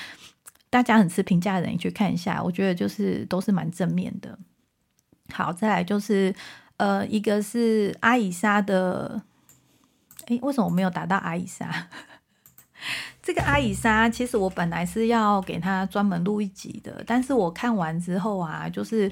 [0.71, 4.39] 大家很吃评价的人，你去看一下，我觉得就是都是蛮正面的。
[5.31, 6.33] 好，再来就是
[6.77, 9.21] 呃，一个是阿以莎的，
[10.25, 11.69] 诶，为什么我没有达到阿以莎？
[13.21, 19.11] 这个阿以莎其实我本来是要给他专门录一集的，但是我看完之后啊，就是。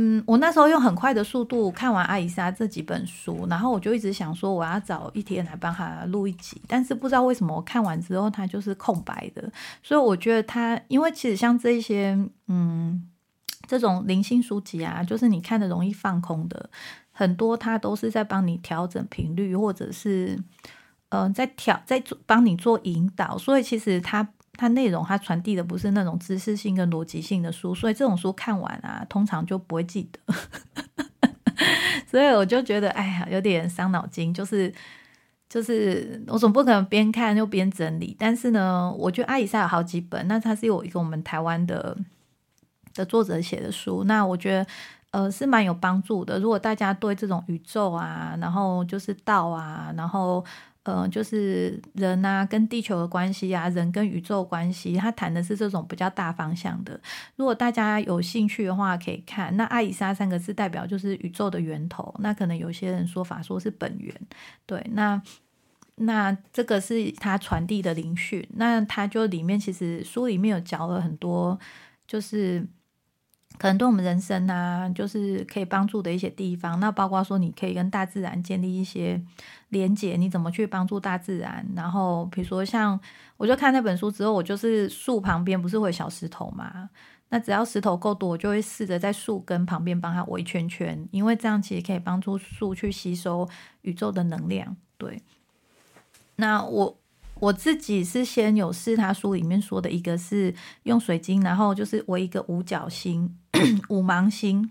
[0.00, 9.50] 嗯，我那时候用很快的速度看完阿伊莎这几本书，然后我就一直想说我要找一天来帮他录一集，但是不知道为什么我看完之后他就是空白的，
[9.82, 13.08] 所以我觉得他，因为其实像这些，嗯，
[13.66, 16.70] 这种灵性书籍啊，就是你看的容易放空的，
[17.10, 20.38] 很多他都是在帮你调整频率，或者是，
[21.08, 24.28] 嗯，在调在做帮你做引导，所以其实他。
[24.58, 30.34] 它内容它传递的不是那种知识性跟逻辑性的书，所以这种书看完啊，通常就不会记得。
[32.10, 34.34] 所以我就觉得，哎呀，有点伤脑筋。
[34.34, 34.74] 就是
[35.48, 38.16] 就是，我总不可能边看又边整理。
[38.18, 41.96] 但是呢，我觉得阿以莎有好几本，那它是有一个我们台湾的
[42.94, 44.66] 的作者写的书，那我觉得
[45.12, 46.40] 呃是蛮有帮助的。
[46.40, 50.44] 如果大家对这种宇宙啊，然后就是道啊，然后。
[50.84, 56.98] 嗯，就是人啊，跟地球的关系啊，人跟宇宙关系，他谈的是这种比较大方向的。
[57.36, 59.54] 如果大家有兴趣的话，可以看。
[59.58, 64.14] 那阿以莎三个字代表就是宇宙的源头，那可能有些人说法说是本源。
[64.64, 65.20] 对，那
[65.96, 68.46] 那这个是他传递的灵讯。
[68.54, 71.58] 那他就里面其实书里面有教了很多，
[72.06, 72.66] 就是。
[73.58, 76.78] 可能对我们人生啊，就是可以帮助的一些地方。
[76.78, 79.20] 那包括说，你可以跟大自然建立一些
[79.70, 81.66] 连接，你怎么去帮助大自然？
[81.74, 82.98] 然后，比如说像，
[83.36, 86.88] 我就看那本书之后，我就是树旁边不是会有小石头嘛？
[87.30, 93.48] 那只要石头够多，我就会试着在树根旁边帮它围圈圈，因为这样其实可以帮助树去吸收
[93.82, 94.76] 宇宙的能量。
[94.96, 95.20] 对，
[96.36, 96.96] 那我。
[97.40, 103.32] 我自己是先有试他书里面说的一个是用水晶，然后就是围一个五角星、
[103.88, 104.70] 五芒星，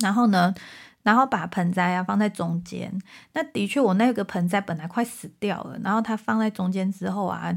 [0.00, 0.54] 然后呢，
[1.02, 2.92] 然后把盆栽啊放在中间。
[3.32, 7.56] 那的确，我那个盆栽本来快死掉了，然后它放在中间之后啊，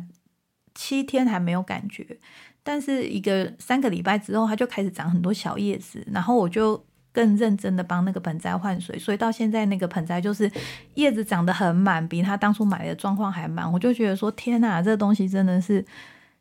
[0.73, 2.17] 七天还没有感觉，
[2.63, 6.85] 但是一个三个礼拜之后，它就开始长很多小叶子，然后我就。
[7.15, 10.51] 更认真的帮那个盆栽换水，所以到现在那个盆栽就是
[10.95, 13.71] 叶子长得很满，比他当初买的状况还满。
[13.71, 15.85] 我就觉得说，天哪，这东西真的是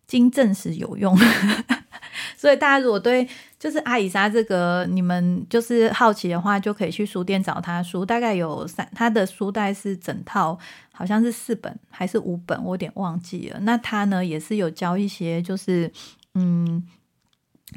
[0.07, 1.17] 经证实有用。
[2.37, 3.27] 所以大家如果对
[3.59, 10.59] 就是阿以莎这个你们就是好奇的话，就可以去书店找他书，大概有三，他的书袋是整套，
[10.93, 13.59] 好像是四本还是五本，我有点忘记了。
[13.61, 15.91] 那他呢也是有教一些，就是
[16.35, 16.87] 嗯，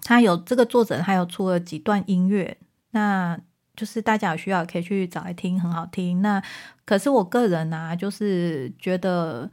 [0.03, 2.57] 他有这个作者，他有出了几段音乐。
[2.91, 3.39] 那
[3.75, 6.21] 就是大家有需要可以去找来听，很好听。
[6.21, 6.41] 那
[6.85, 9.49] 可是我个人呢，就是觉得，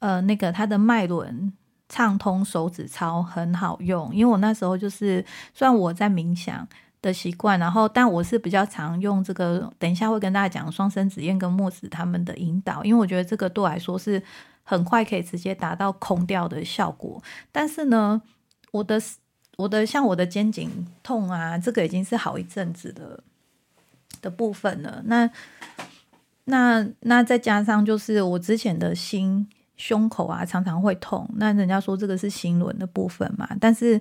[0.00, 1.52] 呃，那个他的脉轮
[1.88, 5.24] 畅通手指操很好用，因为我那时候就是，
[5.54, 6.66] 虽然我在冥想，
[7.00, 7.58] 的习惯。
[7.58, 14.22] 然后，但我是比较常用这个，等一下会跟大家讲双生子燕跟墨子他们的引导，因为我觉得这个对我来说是
[14.64, 17.22] 很快可以直接达到空掉的效果。
[17.50, 18.20] 但是呢，
[18.72, 19.00] 我的
[19.56, 23.22] 我的像我的肩颈痛啊，这个已经是好一阵子的
[24.20, 25.02] 的部分了。
[25.06, 25.30] 那
[26.44, 29.48] 那那再加上就是我之前的心
[29.78, 33.98] 胸口啊常常会痛，那人家说这个是心轮的部分嘛，但是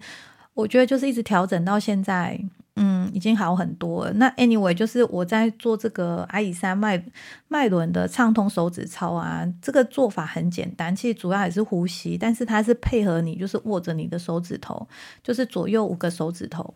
[0.53, 2.37] 我觉得就是一直调整到现在，
[2.75, 4.13] 嗯，已经好很多了。
[4.13, 7.01] 那 anyway 就是我在做这个阿里山脉
[7.47, 14.87] 脉轮的畅通手指操啊，这个做法很简单，其实主要还是呼吸，但是它是配合你就是握着你的手指头，
[15.23, 16.73] 就是左右五个手指头，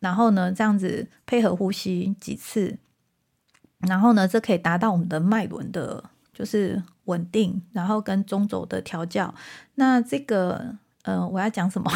[0.00, 2.76] 然后呢这样子配合呼吸几次。
[3.88, 9.32] 然后呢，这可以达到我们的脉轮的，就是稳定，然后跟中轴的调教。
[9.74, 11.90] 那这个，呃，我要讲什么？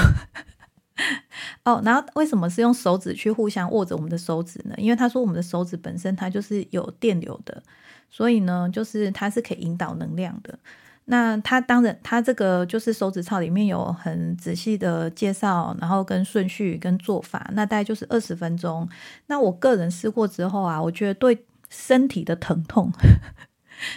[1.65, 4.75] 哦，然后为什么是用手指去互相握着我们的手指呢？
[4.77, 7.63] 因为他说我们的手指本身它就是有电流的，
[8.11, 10.59] 所以呢，就是它是可以引导能量的。
[11.07, 18.89] 那他当然，他这个就是手指操里面有很仔细的介绍，然后跟顺序跟做法，那大概就是二十分钟。
[19.29, 21.47] 那我个人试过之后啊，我觉得对。
[21.69, 22.93] 身体的疼痛，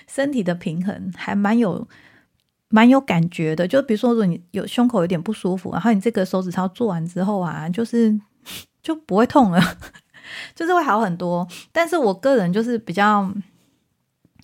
[0.07, 1.87] 身体的平衡还蛮有
[2.69, 3.67] 蛮有感觉的。
[3.67, 8.19] 就比如说，如果你有胸口有点不舒服，然后你这个手指操做完之后啊，就是
[8.81, 9.61] 就不会痛了，
[10.53, 11.47] 就是会好很多。
[11.71, 13.31] 但是我个人就是比较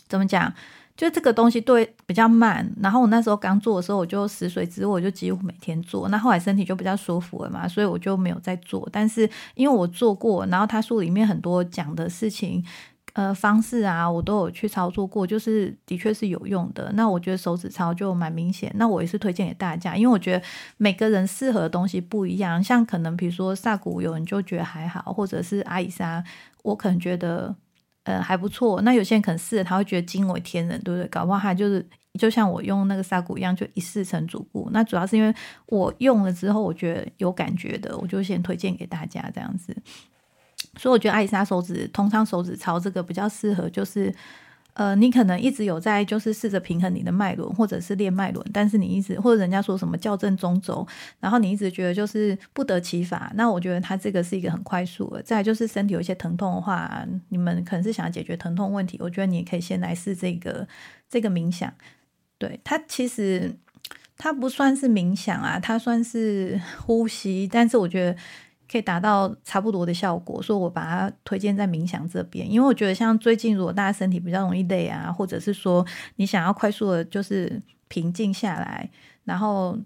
[0.07, 0.51] 怎么讲，
[0.97, 2.67] 就这个东西对比较慢。
[2.81, 6.09] 然后我那时候刚做的时候，我就食髓知我就几乎每天做。
[6.09, 8.87] 那后来身体就比较舒服了嘛，所以我就没有再做。
[8.91, 12.65] 但是因为我做过，然后他书里面很多讲的事情。
[13.15, 16.91] 呃，方式啊，我都有去操作过，就是的确是有用的。
[16.95, 18.69] 那我觉得手指操就蛮明显。
[18.75, 22.61] 那我也是推荐给大家，因为我觉得每个人适合的东西不一样。
[22.61, 26.21] 像可能比如说萨古，有人就觉得还好，或者是阿伊莎，
[26.61, 27.55] 我可能觉得
[28.03, 28.81] 呃还不错。
[28.81, 31.07] 那有些人可能试了，他会觉得惊为天人，对不对？
[31.07, 31.87] 搞不好他就是
[32.19, 34.69] 就像我用那个萨古一样，就一试成主顾。
[34.73, 35.33] 那主要是因为
[35.67, 39.73] 我用了之后，我觉得有感觉的，我就先推荐给大家这样子。
[40.77, 44.13] 所以我觉得艾莎手指通常手指操这个比较适合，就是
[44.73, 50.85] 呃，你可能一直有在就是试着平衡你的脉轮，或者是练脉轮，但是你一直或者人家说什么校正中轴，
[51.21, 53.31] 然后你一直觉得就是不得其法。
[53.35, 55.23] 那我觉得它这个是一个很快速的。
[55.23, 60.67] 再就是身体有一些疼痛的话，你们可能是想要解决疼痛问题，我觉得你也可以先来试这个
[61.09, 61.73] 这个冥想。
[62.37, 63.55] 对它其实
[64.17, 68.17] 它不算是冥想啊，它算是呼吸，但是我觉得。
[68.71, 78.89] 可以达到差不多的效果，所以我把它推荐在冥想这边，因为我觉得像最近如果大家身体比较容易累啊，或者是说你想要快速的，就是平静下来，
[79.23, 79.77] 然后，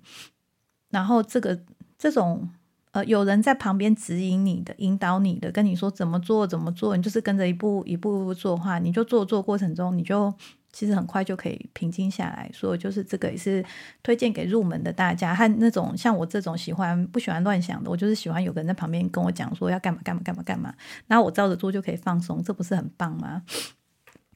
[0.89, 1.59] 然后这个
[1.97, 2.49] 这种
[2.91, 10.33] 呃有人在旁边指引你的、引导你的，跟你说怎么做怎么做，你就是跟着一步一步做的话，你就做做过程中你就。
[10.71, 13.63] 其实很快就可以平静下来，所以就是这个也是
[14.03, 15.33] 推荐给入门的大家。
[15.33, 20.73] 和那种像我这种喜欢不喜欢乱想的，我就是喜欢有个人在旁边跟我讲说要干嘛干嘛干嘛干嘛，
[21.07, 23.43] 然后我照着做就可以放松，这不是很棒吗？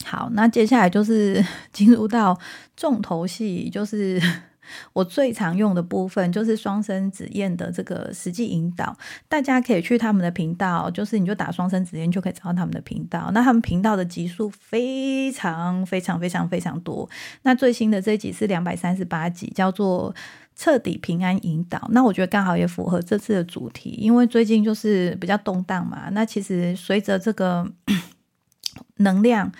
[0.06, 2.39] 好，那接下来就是 进入到
[2.76, 4.22] 重头戏，就是。
[4.93, 8.97] 我最常用的部分就是双生子燕的这个实际引导，
[9.28, 13.32] 大家可以去他们的频道，就是你就打双生子燕就可以找到他们的频道。
[13.34, 17.10] 那他们频道的集数非常非常非常非常多。
[17.43, 20.13] 那最新的这集是两百三十八集，叫做
[20.56, 21.88] 彻底平安引导。
[21.91, 26.10] 那我觉得刚好也符合这次的主题，因为最近就是比较动荡嘛。
[26.12, 27.69] 那其实随着这个
[28.97, 29.52] 能量。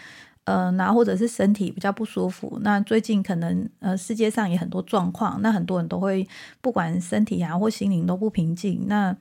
[0.46, 6.28] 呃，那或者是身体比较不舒服，那最近可能呃世界上也很多状况，那很多人都会
[6.60, 9.16] 不管身体啊或心灵都不平静，那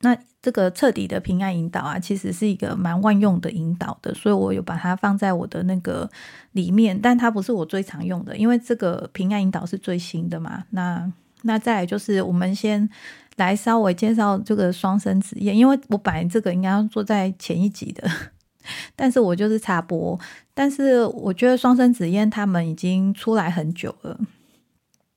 [0.00, 6.10] 那这个彻底的平安引导啊，其实是一个蛮万用的引导的，所以我有把它放在我的那个
[6.52, 10.64] 里面，但它不是我最常用的，因为这个平安引导是最新的嘛。
[10.70, 11.10] 那
[11.42, 12.86] 那再来就是我们先
[13.36, 18.06] 来稍微介绍这个双生子夜，因为我本来这个应该要做在前一集的。
[18.96, 20.18] 但是我就是插播，
[20.52, 24.18] 但是我觉得双生紫燕他们已经出来很久了，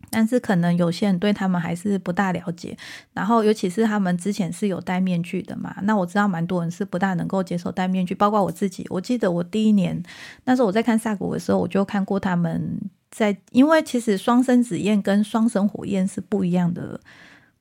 [0.10, 2.78] 但是可能有些人对他们还是不大了解，
[3.14, 8.86] 然后尤其是他们之前是有戴面具的嘛，那我知道蛮多人是不大能够接受戴面具，包括我自己。
[8.90, 10.02] 我记得我第一年
[10.46, 12.80] 那时候我在看萨古的时候，我就看过他们
[13.12, 17.00] 在，因为其实双生紫燕跟双生火焰是不一样的。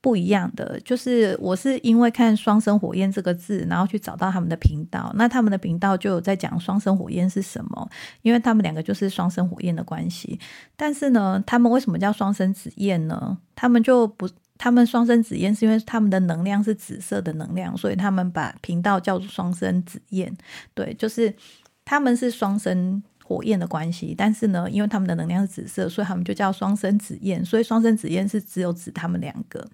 [0.07, 5.11] 不一样的，就是我是因为看“双生火焰”这个字，然后去找到他们的频道。
[5.15, 7.89] 那他们的频道就有在讲“双生火焰”是什么，
[8.21, 10.39] 因为他们两个就是双生火焰的关系。
[10.77, 13.37] 但是呢，他们为什么叫双生紫焰呢？
[13.53, 20.33] 他们就不他们双生紫焰是因为他们的能量是紫色的能量，所以他们把频道叫做双生紫焰。
[20.73, 21.35] 对，就是
[21.83, 27.43] 他们是双生火焰的关系，但是呢，因为他们的能量是紫色，所以他们就叫双生紫焰。
[27.43, 29.67] 所以双生紫焰是只有指他们两个。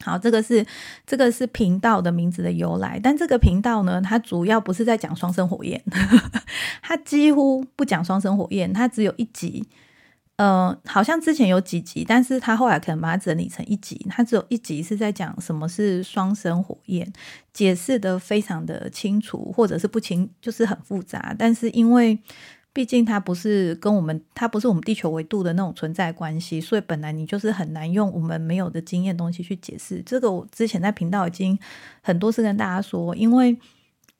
[0.00, 0.64] 好，这个是
[1.06, 5.82] 这个是频道的名字的由来，但这个频道呢，它主要不是在讲双生火焰，
[6.82, 9.66] 它几乎不讲双生火焰，它只有一集。
[10.36, 17.10] 呃，好像之前有几集，但是他后来可能把它整理成一集，他只有一集是在讲什么是双生火焰，
[17.54, 21.34] 解释的非常的清楚，或者是不清，就是很复杂。
[21.38, 22.18] 但是因为
[22.76, 30.02] 毕竟它不是跟我们，它不是我们地球维度的那种存在关系，所以本来你就是很难用我们没有的经验东西去解释。
[30.04, 31.58] 这个我之前在频道已经
[32.02, 33.56] 很多次跟大家说，因为。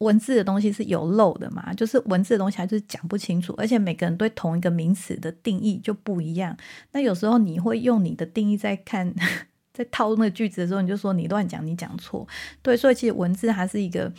[0.00, 1.72] 文字的东西是有漏的嘛？
[1.72, 6.54] 就是文字的东西还是讲不清楚，而且每个人对同一个名词的定义就不一样。
[6.92, 9.10] 那有时候你会用你的定义在看，
[9.72, 12.28] 在套那个句子的时候，你就说你乱讲，你讲错。
[12.60, 14.12] 对，所以其实文字还是一个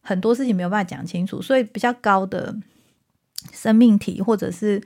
[0.00, 2.52] 很多事情没有办法讲清楚，所以比较高的
[3.52, 4.82] 生命体或者是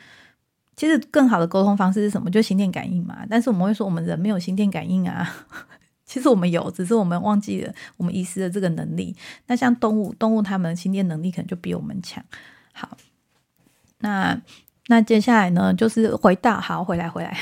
[0.76, 2.30] 其实更好的沟通方式是什么？
[2.30, 3.26] 就心电感应嘛。
[3.28, 5.28] 但是我们会说我们人没有心电感应啊。
[6.06, 9.14] 其实我们有，只是我们忘记了，我们遗失的这个能力。
[9.46, 12.24] 那像动物，动物它们心电能力可能就比我们强。
[12.72, 12.96] 好，
[13.98, 14.40] 那
[14.86, 17.36] 那接下来呢，就是回到好回来回来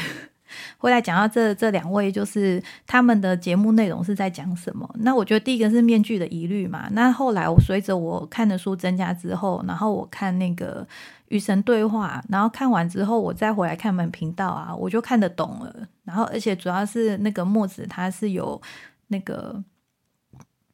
[0.86, 4.88] 回来讲到这这两位，就是他们的节目内容是在讲什么？
[5.00, 6.88] 那我觉得第一个是面具的疑虑嘛。
[6.92, 10.86] 那后来我随着我看的书增加之后，然后我看那个。
[11.28, 15.74] 与神对话，然后看完之后，我再回来看本频道啊，我就看得懂了。
[16.04, 18.62] 然后，而且主要是那个墨子，他是有
[19.08, 19.60] 那个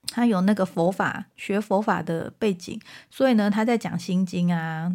[0.08, 4.94] 他有那个佛法学佛法的背景，所以呢，他在讲心经啊，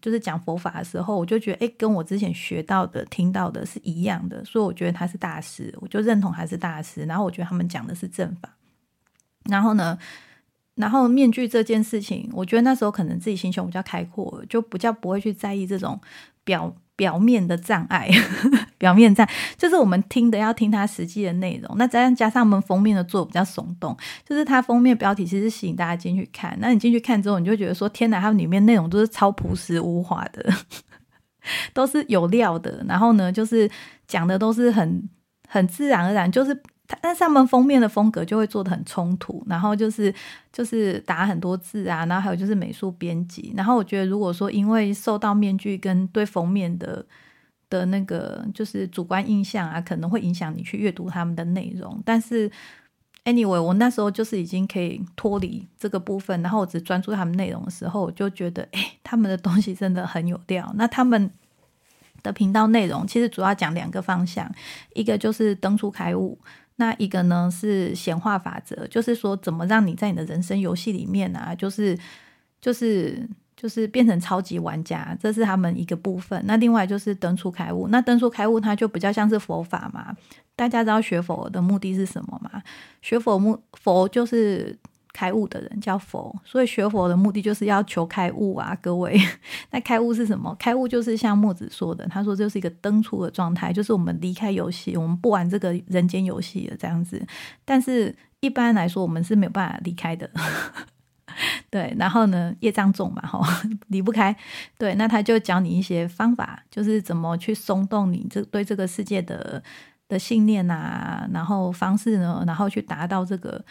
[0.00, 7.04] 就是讲佛法的时候，我就觉得，哎，跟我之前学到的、听到的是一样的，所以我觉得他是大师，我就认同他是大师。
[7.04, 8.54] 然后，我觉得他们讲的是正法。
[9.44, 9.98] 然后呢？
[10.74, 16.00] 然后面具这件事情，我觉得那时候可能自己心胸比较开阔，就比较不会去在意这种
[16.44, 18.10] 表表面的障碍。
[18.76, 19.26] 表面障
[19.56, 21.78] 就是我们听的要听它实际的内容。
[21.78, 23.96] 那再加上我们封面的做比较耸动，
[24.28, 26.56] 就是它封面标题其实吸引大家进去看。
[26.60, 30.52] 那你进去看之后，你就觉得说天哪，它里面内容都是超朴实无华的，
[31.72, 32.84] 都是有料的。
[32.88, 33.70] 然后呢，就是
[34.06, 35.08] 讲的都是很
[35.48, 36.60] 很自然而然，就是。
[37.02, 40.12] 但上面封面的风格就会做的很冲突，然后就是
[40.50, 47.04] 就是打很多字啊，然后还有就是美术编辑，然后我觉得如果说因为受到面具跟对封面的
[47.68, 52.00] 的那个就是主观印象啊，可能会影响你去阅读他们的内容。
[52.06, 52.50] 但是
[53.24, 60.72] anyway，我那时候就是已经可以脱离这个部分，然后我只专注他们内容的时候，我就觉得哎，他们的东西真的很有料。
[60.74, 61.30] 那他们
[62.22, 64.50] 的频道内容其实主要讲两个方向，
[64.94, 66.38] 一个就是登出开悟。
[66.78, 71.96] 那一个呢是显化法则，就是说怎么让你在你的人生游戏里面啊，就是
[72.60, 76.42] 就是就是变成超级玩家，这是他们一个部分。
[76.46, 80.16] 那另外就是登出开悟，那登出开悟它就比较像是佛法嘛。
[80.56, 82.62] 大家知道学佛的目的是什么吗？
[83.02, 84.76] 学佛目佛就是。
[85.18, 89.20] 开悟的人叫佛，所以学佛的目的就是要求开悟啊， 各位。
[89.72, 90.54] 那开悟是什么？
[90.60, 97.20] 开悟就是像墨子说的，他说这是一个登出的状态，就是我们离开游戏，我们不玩这个人间游戏了这样子。
[97.64, 100.30] 但是一般来说，我们是没有办法离开的。
[101.68, 103.44] 对，然后呢，业障重嘛，哈，
[103.88, 104.36] 离不开。
[104.78, 109.60] 对，那他就教你一些方法，就是怎么去松动你这对这个世界的
[110.08, 113.64] 的信念啊，然后方式呢，然后去达到这个。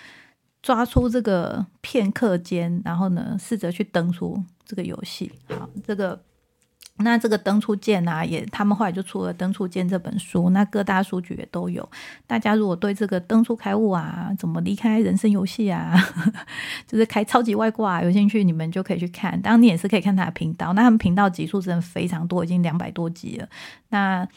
[0.61, 5.31] 抓出这个片刻间，然后呢，试着去登出这个游戏。
[5.49, 6.21] 好，这个
[6.97, 11.87] 那这个登出键啊，也他们后来就出了《登出键》这本书，那各大书局也都有。
[12.25, 15.95] 大家如果对这个登出开悟啊，怎么离开人生游戏啊，
[16.87, 19.39] 就是开超级外挂有兴趣，你们就可以去看。
[19.41, 23.47] 当然，你也是可以看他的频道，那他们频道集数真的非常多，已经两百多集了。
[23.89, 24.27] 那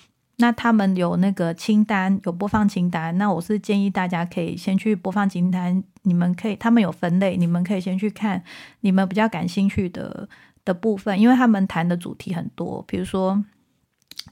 [0.40, 3.16] 那他们有那个清单，有播放清单。
[3.16, 8.42] 那我是建议大家可以先去播放清单，你们可以，他们有分类，你们可以先去看
[8.80, 10.28] 你们比较感兴趣的
[10.64, 13.44] 的部分，因为他们谈的主题很多，比如说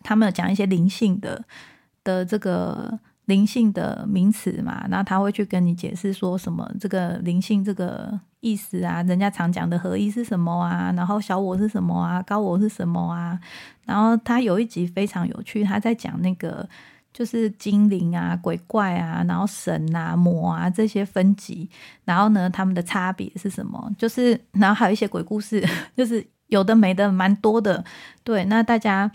[0.03, 1.45] 他们有讲一些灵性的
[2.03, 2.99] 的这个。
[3.29, 13.39] 灵性的名词嘛，然后他会去跟你解释说什么这个灵性这个意思啊，人家常讲的合一是什么啊，然后小我是什么啊，高我是什么啊，
[13.85, 16.69] 然后他有一集非常有趣，他在讲那个
[17.13, 21.69] 就是精灵啊、鬼怪啊，然后神啊、魔啊这些分级，
[22.05, 23.91] 然后呢他们的差别是什么？
[23.99, 25.67] 就是然后还有一些鬼故事，
[25.97, 27.85] 就是有的没的蛮多的，
[28.23, 29.11] 对，那大家。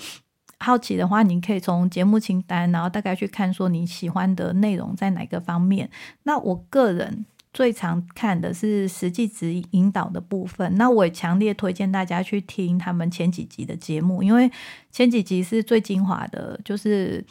[0.59, 5.89] 好奇的话，你可以从节目清单，然后大概去看说你喜欢的内容在哪个方面。
[6.23, 10.75] 那我个人最常看的是实际指引引导的部分。
[10.75, 14.51] 那我也强烈推荐大家去听他们前几集的节目，因为
[14.91, 17.23] 前几集是最精华的，就是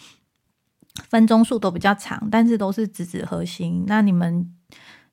[1.11, 3.85] 分钟数都比较长，但是都是直指核心。
[3.87, 4.55] 那你们。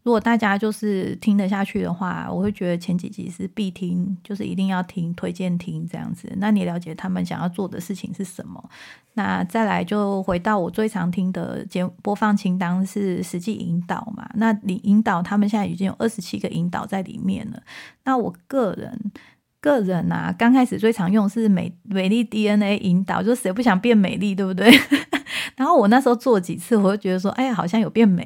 [0.03, 6.31] 如果大家就是听得下去的话，我会觉得前几集是必听，就是一定要听，推荐听这样子。
[6.37, 8.63] 那你了解他们想要做的事情是什么？
[9.15, 14.29] 那再来就回到我最常听的节播放清单是实际引导嘛？
[14.35, 17.61] 那你引导他们现在已经有二十七个引导在里面了。
[18.05, 19.11] 那我个人
[19.59, 24.71] 个人啊，刚开始最常用是美美丽 DNA 引导，就谁不想变美丽，对不对？
[25.57, 28.25] 然后我那时候做几次，我就觉得说，哎呀，好像有变美。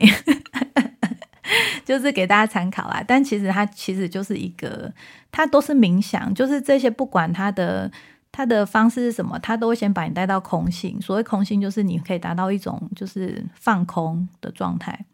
[1.83, 4.91] 就是给大家参考啦，但其实它其实就是一个，
[5.31, 7.91] 它都是冥想，就是这些不管它的
[8.31, 11.01] 它的方式是什么，它都会先把你带到空性。
[11.01, 15.05] 所谓空性，就是你可以达到一种就是放空的状态，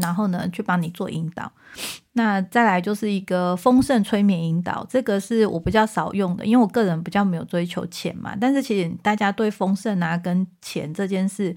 [0.00, 1.52] 然后呢去帮你做引导。
[2.12, 8.34] 那再来就是一个丰盛催眠引导，这个是我比较少用的，因为我个人比较没有追求钱嘛。
[8.40, 11.54] 但是其实大家对丰盛啊跟钱这件事。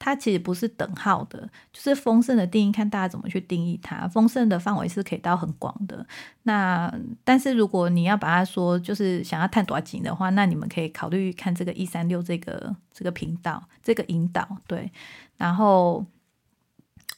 [0.00, 1.38] 它其实不是等号的，
[1.74, 4.08] 就是丰盛的定义，看大家怎么去定义它。
[4.08, 6.04] 丰盛的范围是可以到很广的。
[6.44, 6.90] 那
[7.22, 14.90] 但是如果你要把它说，就是想要探多紧的话，那你们可以考虑看这个一三六这个这个频道，这个引导对。
[15.36, 16.04] 然后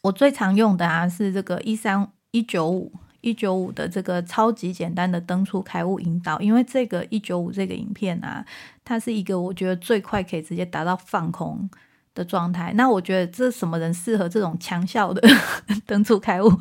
[0.01, 8.45] 我最常用的啊是这个一三一九五一九五的这个超级简单的登出开悟引导，因为这个一九五这个影片啊，
[8.85, 11.71] 它是一个我觉得最快可以直接达到放空。
[12.15, 15.23] 的状态，那我觉得这什么人适合这种强效的
[15.87, 16.53] 登出开悟？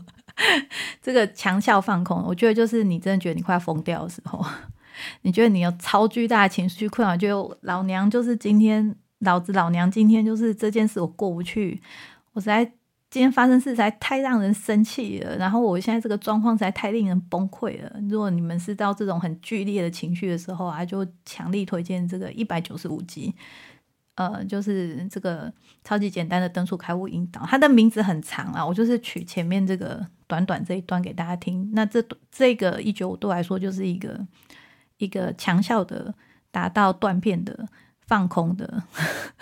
[1.01, 4.43] 这个强效放空，我觉得就是你真的觉得你快疯掉的时候，
[5.23, 11.81] 你觉得你有超巨大的情绪困扰，就老娘就是今天老子老娘今天就是这件事我过不去，
[12.31, 12.63] 我实在
[13.09, 17.91] 今天发生事实在太让人生气了，然后我现在这个状况实在太令人崩溃了。
[18.09, 23.35] 如果你们是到这种很剧烈的情绪的时候啊，就强力推荐这个一百九十五集。
[24.15, 25.51] 呃，就是这个
[25.83, 31.71] 超级简单的登出开悟引导，它的名字很长啊，我就是取前面这个短短这一段给大家听。
[31.73, 34.27] 那这这个一九五对我来说就是一个
[34.97, 36.13] 一个强效的
[36.51, 37.67] 达到断片的
[38.05, 38.83] 放空的，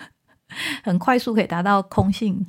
[0.84, 2.46] 很快速可以达到空性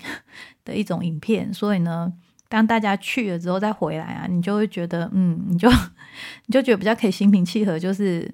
[0.64, 1.52] 的一种影片。
[1.52, 2.14] 所以呢，
[2.48, 5.68] 当大家去了之后再回来啊，你就会觉得，嗯，你就
[6.46, 8.34] 你就觉得比较可以心平气和，就是。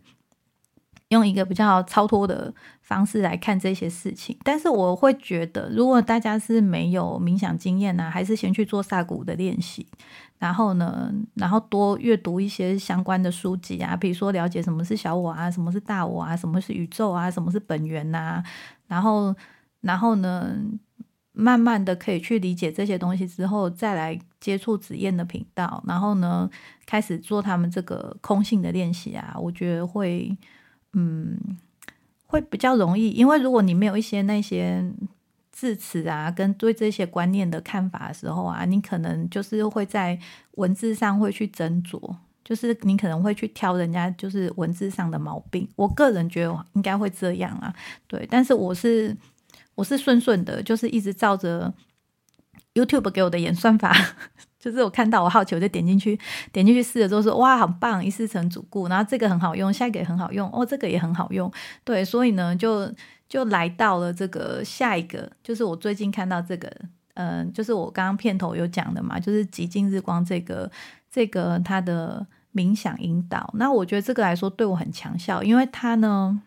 [1.10, 9.88] 用一个比较超脱的方式来看这些事情，但是我会觉得，如果大家是没有冥想经验呢，还是先去做萨古的练习，
[10.38, 18.44] 然后呢，然后多阅读一些相关的书籍啊，比如说了解什么是小我啊，什么是大我啊，什么是宇宙啊，什么是本源呐，
[18.88, 19.34] 然后，
[19.80, 20.58] 然后呢，
[21.32, 26.50] 慢慢的可以去理解这些东西之后，再来接触紫燕的频道，然后呢，
[26.86, 30.38] 开始做他们这个空性的练习啊，我觉得会。
[31.00, 31.38] 嗯，
[32.26, 34.84] 会比较容易，因为如果你没有一些那些
[35.52, 40.20] 字词啊，跟对这些观念的看法的时候啊，你可能就是会在
[40.54, 45.70] 文字上会去斟酌，就是你可能会去挑人家就是文字上的毛病。
[45.76, 47.72] 我个人觉得应该会这样啊，
[48.08, 49.16] 对，但是我是
[49.76, 51.72] 我是顺顺的，就是一直照着
[52.74, 53.96] YouTube 给我的演算法。
[54.60, 56.20] 就是我看到我好奇，我就点进去，
[56.52, 61.52] 点进去试了之后说哇，很棒，一试成主顾，然后这个很好用，下一个也很好用，哦，这个也很好用，
[61.84, 62.92] 对，所以呢，就
[63.30, 66.72] 就来到了这个下一个，就是我最近看到这个，
[67.14, 70.70] 嗯，就是我刚刚片头有讲的嘛，就是极尽日光这个
[71.12, 76.42] 这个它的冥想引导，那我觉得这个来说对我很强效，因为它呢，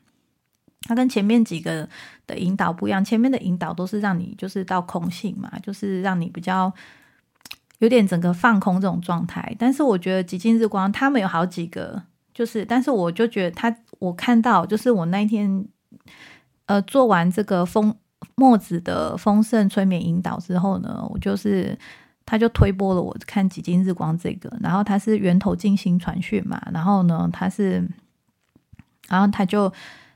[0.82, 1.88] 它跟前面几个
[2.26, 6.72] 的引导不一样，前面的引导都是让你就是到空性嘛，就是让你比较。
[7.80, 12.02] 有点整个放空这种状态，但是我觉得极尽日光他们有好几个，
[12.32, 15.66] 就是，但是我就觉得他，我看到就是我那一天，
[16.66, 17.94] 呃，做完这个风
[18.34, 21.76] 墨子的丰盛催眠引导之后呢，我就是
[22.24, 27.86] 他就推播了我看极尽日光这个，然后他是源头静心传讯嘛，然后呢他是，
[29.08, 29.72] 然后他就。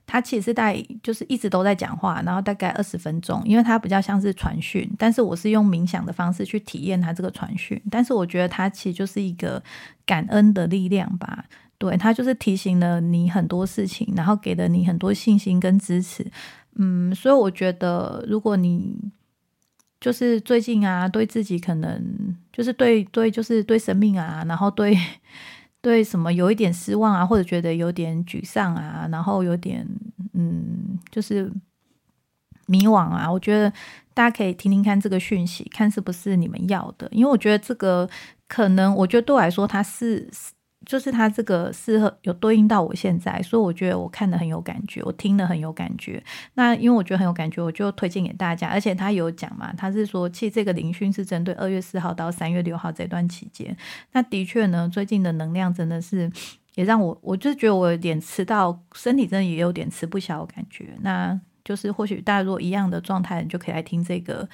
[0.06, 9.62] 他其实是在就是一直都在讲话，然后大概二十分钟，因为他比较像是传讯，但是我是用冥想的方式去体验他这个传讯，但是我觉得他其实就是一个
[10.04, 11.46] 感恩的力量吧，
[11.78, 16.24] 对他就是提醒了你很多事情，然后给了你很多信心跟支持，
[16.76, 18.94] 嗯，所以我觉得如果你
[20.00, 24.96] 就是最近啊，对自己可能就是对对就是对生命啊，然后对。
[25.84, 29.86] 对什么有一点失望啊，或者觉得有点沮丧啊，然后有点
[30.32, 31.52] 嗯，就是
[32.66, 33.70] 迷惘啊，我觉得
[34.14, 37.06] 大家可以听听看这个讯息，看是不是你们要的。
[37.10, 38.08] 因为我觉得这个
[38.48, 40.30] 可能，我觉得对我来说，它是。
[40.84, 46.22] 就是它这个适合有对应到我现在，所以我觉得我看的很有感觉，我听的很有感觉。
[46.54, 48.68] 那因为我觉得很有感觉，我就推荐给大家。
[48.68, 53.76] 而且他有讲嘛，他是说，其实这个灵讯是针对二月四号到三月六号这段期间。
[54.12, 56.30] 那的确呢，最近的能量真的是
[56.74, 60.90] 也让我，我就觉得我有点吃到身体，真的也有点吃不消的感觉。
[61.00, 64.48] 那就是或许大家如果一样的状态，你就可以来听这个。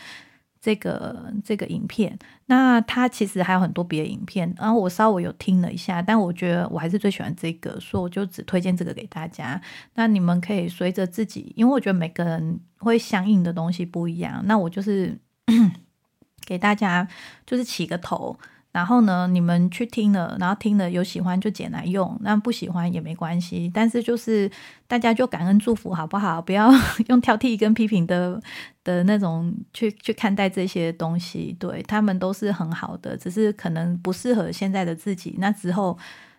[0.60, 9.60] 这个这个影片，那他其实还有很多别的影片，然后我稍微有听了一下，但我觉得我还是最喜欢这个，所以我就只推荐这个给大家。
[9.94, 15.18] 那你们可以随着自己，因为我觉得每个人会相应的东西不一样，那我就是
[16.44, 17.08] 给大家
[17.46, 18.38] 就是起个头。
[18.72, 23.68] 然后呢，你们去听了，然后听了有喜欢就捡来用，那不喜欢也没关系。
[23.74, 24.48] 但是就是
[24.86, 26.40] 大家就感恩祝福好不好？
[26.40, 26.70] 不要
[27.08, 28.40] 用挑剔跟批评的
[28.84, 31.56] 的那种去去看待这些东西。
[31.58, 35.34] 对他们都是很好的，只是可能不适合现在的自己。
[35.38, 35.98] 那之后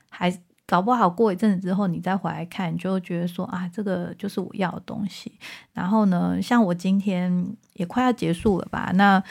[0.10, 0.34] 还
[0.66, 5.34] 搞不好过一阵子之后，你再回来看，就觉得说啊，这个就是我要的东西。
[5.74, 8.94] 然后呢，像我今天也快要结束了吧？
[8.96, 9.22] 那。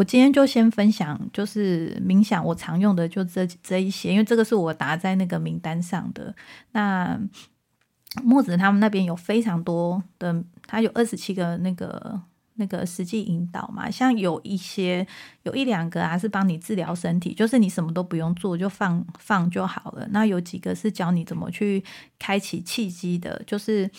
[0.00, 6.34] 我今天就先分享，就是冥想我常用的就这这一些，因为这个是我打在那个名单上的。
[6.72, 7.20] 那
[8.22, 12.18] 墨子他们那边有非常多的，他有二十七个那个
[12.54, 15.06] 那个实际引导嘛，像有一些
[15.42, 20.08] 有一两个啊是帮你治疗身体，就是你什么都不用做就放放就好了。
[20.12, 21.84] 那有几个是教你怎么去
[22.18, 23.90] 开启契机的，就是。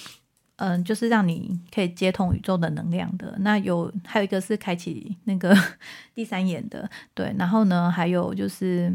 [0.63, 3.35] 嗯，就是让你可以接通宇宙的能量的。
[3.39, 5.57] 那有还有一个是开启那个
[6.13, 7.33] 第三眼的，对。
[7.35, 8.93] 然后呢，还有就是，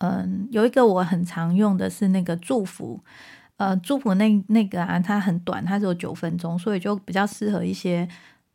[0.00, 3.00] 嗯，有一个我很常用的是那个祝福，
[3.58, 8.08] 呃，祝福那那个啊，它很短，它只有九分钟，所以就比较适合一些，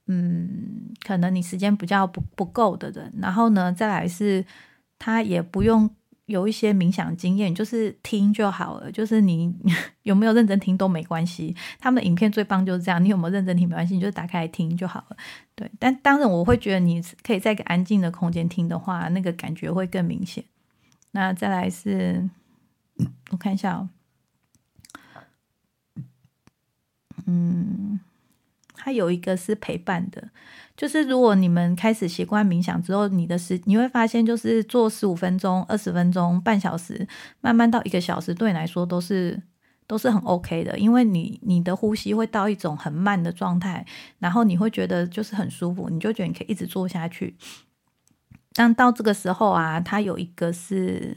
[0.08, 3.14] 嗯，可能你时间比较不不够的人。
[3.22, 4.44] 然后呢，再来是
[5.00, 5.90] 它也不用。
[6.26, 8.92] 有一些冥想经验，就是听就好了。
[8.92, 9.54] 就是你
[10.04, 11.56] 有没有认真听都没关系。
[11.80, 15.18] 他们影片最棒就是这样，你有没有认真听没关系，你就打开来听就好了。
[15.56, 20.44] 对，但当然我会觉得你可以在一个安静的空间听的话，那个感觉会更明显。
[21.12, 22.30] 那再来是，
[23.32, 23.90] 我看一下哦，
[27.26, 28.00] 嗯。
[28.84, 30.30] 它有一个是陪伴的，
[30.82, 37.08] 就是如果你们开始习惯冥想之后，你的时你会发现，就是做十五分钟、二十分钟、半小时，
[37.40, 39.40] 慢慢到一个小时，对你来说都是
[39.86, 43.86] 都是很 OK 的，因为你你的呼吸会到一种很慢的状态，
[44.18, 47.36] 然后你会觉得就是很舒服，你就觉得你可以一直做下去。
[48.54, 51.16] 但到这个时候啊，它有一个是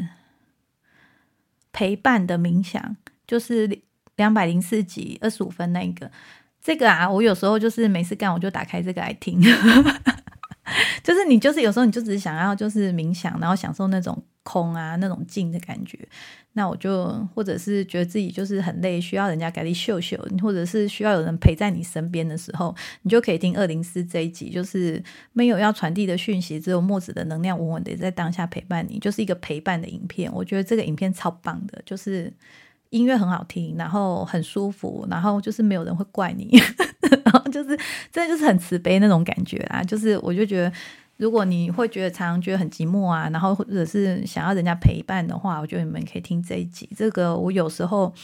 [1.72, 2.94] 陪伴的冥想，
[3.26, 3.80] 就是
[4.16, 6.10] 两百零四集二十五分那个。
[6.64, 9.38] 这个啊，我有时候就是没事干，我就打开这个来听。
[11.04, 15.98] 就是你，就是有时候你就只是想要就是冥想，然后享受那种空啊、那种静的感觉。
[16.54, 25.02] 那我就或者是觉得自己就是很累，需要人家给你秀秀，或者是需要有人陪在你身边的时候，你就可以听二零四这一集，就是
[25.34, 30.32] 没有要传递的讯息，只有墨子的能量稳稳的在当下陪伴你，就是一个陪伴的影片。
[30.32, 32.32] 我觉得这个影片超棒的，就是。
[32.94, 36.56] 音乐很好听，然后很舒服，然后就是没有人会怪你，
[37.24, 37.76] 然后就是
[38.12, 39.82] 真的就是很慈悲那种感觉啊！
[39.82, 40.72] 就是我就觉得，
[41.16, 46.88] 如果你会觉得常常觉得很寂寞啊，然后或者是想要人家陪伴的话，我觉得你们可以听这一集。
[46.96, 48.14] 这个我有时候，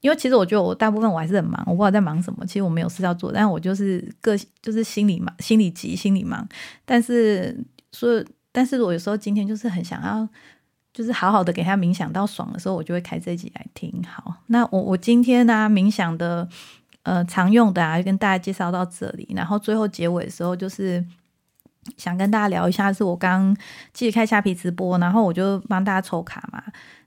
[0.00, 2.44] 因为其实我觉得我大部分我还是很忙，我不知道在忙什么。
[2.44, 6.44] 其实我没有事要做，但我就是个就是心里忙，心里急，心里忙。
[6.84, 7.56] 但是
[7.92, 10.28] 说，但是我有时候今天就是很想要。
[10.94, 13.92] 就是好好的给他冥想到爽的时候，我就会开这集来听。
[14.08, 16.48] 好，那我我今天呢冥想的
[17.02, 19.26] 呃常用的啊，就跟大家介绍到这里。
[19.34, 21.04] 然后最后结尾的时候，就是
[21.96, 23.52] 想跟大家聊一下，是我刚
[23.92, 26.62] 继续开虾皮直播，然后我就帮大家抽卡嘛。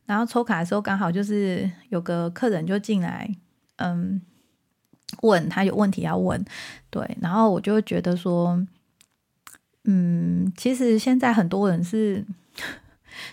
[0.06, 3.34] 然后抽卡的时候，刚好就是有个客人就进来，
[3.78, 4.22] 嗯，
[5.22, 6.44] 问他有问题要问，
[6.90, 8.62] 对，然后我就觉得说，
[9.86, 12.26] 嗯，其实现在很多人是。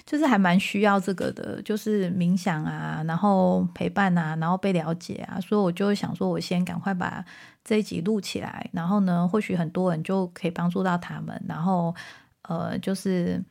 [0.06, 7.24] 就是还蛮需要这个的，就是冥想啊，然后陪伴啊，然后被了解啊，所以我就想说，我先赶快把
[7.64, 11.94] 这一集录起来，然后呢，或许很多人就可以帮助到他们，然后
[12.42, 13.42] 呃，就是，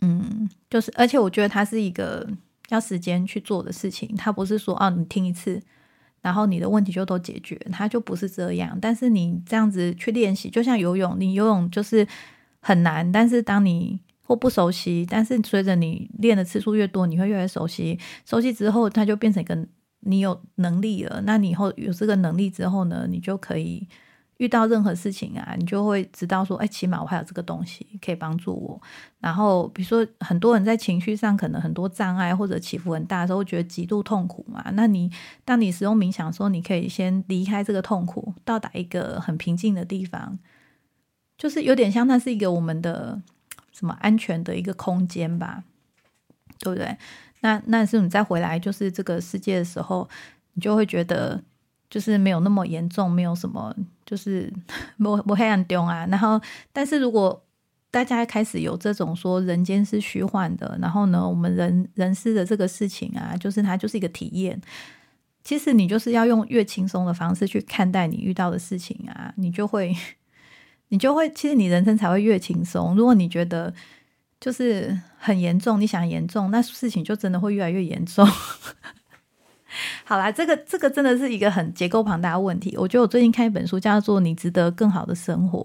[0.00, 2.26] 嗯，就是，而且我觉得它是一个
[2.70, 5.60] 要时间去做的事情，它不是说哦，你听一次，
[6.22, 8.78] 然后你的问题就都解决，它就不是这样。
[8.80, 12.06] 但是你这样子去练习，就像游泳，你游泳就是
[12.60, 17.98] 很难，但是当你或不熟悉，但是随着你练的次数越多，你会越来越熟悉。
[18.24, 19.66] 熟悉之后，它就变成一个
[20.00, 23.86] 你有能力了，那你以后有这个能力之后呢，你就可以
[24.38, 28.80] 遇到任何事情啊，你就会知道说，哎，起码我还有这个东西可以帮助我。
[29.20, 34.64] 然后比如说很多人在情绪上可能很多障碍或者起伏很大的时候，觉得极度痛苦嘛。
[34.72, 35.10] 那你
[35.44, 40.36] 当你使用冥想的时候，你可以先离开这个痛苦，到达一个很平静的地方，
[41.38, 43.22] 就是有点像那是一个我们的
[43.72, 45.64] 什么安全的一个空间吧。
[46.58, 46.96] 对不对？
[47.40, 50.08] 那那是你再回来就是这个世界的时候，
[50.52, 51.42] 你就会觉得
[51.90, 53.74] 就是没有那么严重，没有什么，
[54.06, 54.52] 就是
[54.98, 56.06] 不不黑暗丢啊。
[56.06, 56.40] 然后，
[56.72, 57.42] 但是如果
[57.90, 64.60] 大家开始有这种说人间是虚幻的，然后呢，我们人人世的这个事情啊，就是它就是一个体验。
[65.42, 69.92] 其实你就是要用越轻松的方式去看待你遇到的事情啊，你就会
[70.92, 72.94] 你就会，其实你人生才会越轻松。
[72.94, 73.74] 如果你觉得。
[74.42, 78.26] 就是很严重，你想严重，那事情就真的会越来越严重。
[80.02, 82.74] 好啦，这个这个真的是一个很结构庞大的问题。
[82.76, 85.60] 我觉得我最近看一本书，叫做《你值得更好的生活》。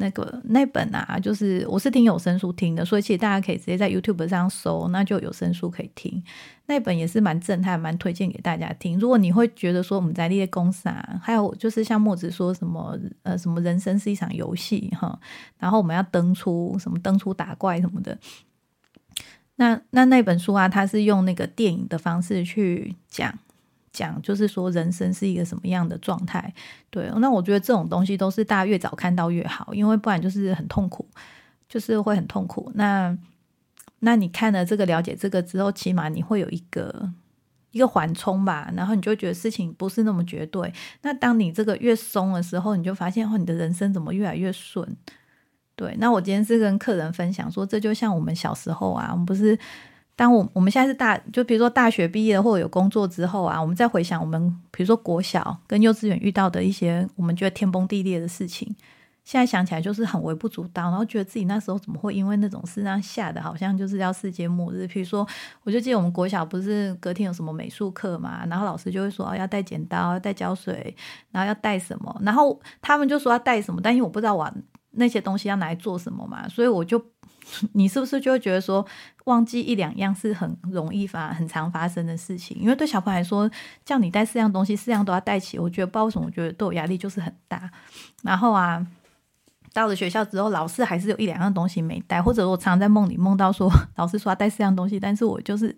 [0.00, 6.22] 那个那本啊，就是我是听有声书听的，所以其实大家可以直接在 YouTube 上搜，那就有声书可以听。
[6.66, 8.98] 那本也是蛮震撼，蛮推荐给大家听。
[8.98, 15.20] 如果你会觉得说我们在列公司啊，还有就是像墨子说什么呃什么人生是一场游戏哈，
[15.58, 18.18] 然后我们要登出什么登出打怪什么的，
[19.56, 23.38] 那那那本书啊，它是用那个电影的方式去讲。
[23.92, 26.52] 讲就是说人生是一个什么样的状态，
[26.90, 31.04] 对，那我觉得这种东西都是大家越早看到越好，因为不然就是很痛苦，
[31.68, 32.70] 就是会很痛苦。
[32.74, 33.16] 那
[33.98, 37.10] 那你看了这个了解这个之后，起码你会有一个
[37.72, 40.72] 一个缓冲吧，然后你就觉得事情不是那么绝对。
[41.02, 44.96] 那当你这个越松的时候，你就发现哦，你的人生怎么越来越顺？
[45.74, 49.58] 对，那我今天是跟客人分享说，这就像我们小时候啊，我们不是。
[50.16, 58.76] 当我我们现在是大，就比如说大学毕业或者有工作之后啊，我们再回想我们，比如说国小跟幼稚园遇到的一些我们觉得天崩地裂的事情，
[59.24, 64.86] 现在想起来就是很微不足道，然后觉得自己那时候怎么会因为那种事让吓得好像就是要世界末日。
[64.86, 65.26] 比如说，
[65.62, 70.94] 我就记得我们国小不是隔天有什么美术课嘛，然后老师就会说哦要带剪刀、要带胶水，
[71.30, 74.52] 然后要带什么，然后他们就说要带什么，但因为我不知道我
[74.90, 77.02] 那些东西要拿来做什么嘛，所以我就。
[77.74, 78.84] 你是不是就会觉得说
[79.24, 82.56] 忘记一两样是很容易发、很常发生的事情？
[82.60, 83.50] 因为对小朋友来说，
[83.84, 87.70] 叫你带四样东西，四样都要带齐，我觉得不知道为什么，我觉得都有压力，就是很大。
[88.22, 88.86] 然后啊，
[89.72, 95.76] 到了学校之后，老师还是有一两样东西没带，或者我常常在梦里梦到说， 老师说要带四样东西，但是我就是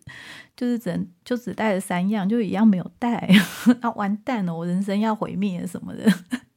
[0.57, 3.29] 就是只能就只带了三样，就一样没有带，
[3.83, 6.11] 啊，完蛋了，我人生要毁灭什么的。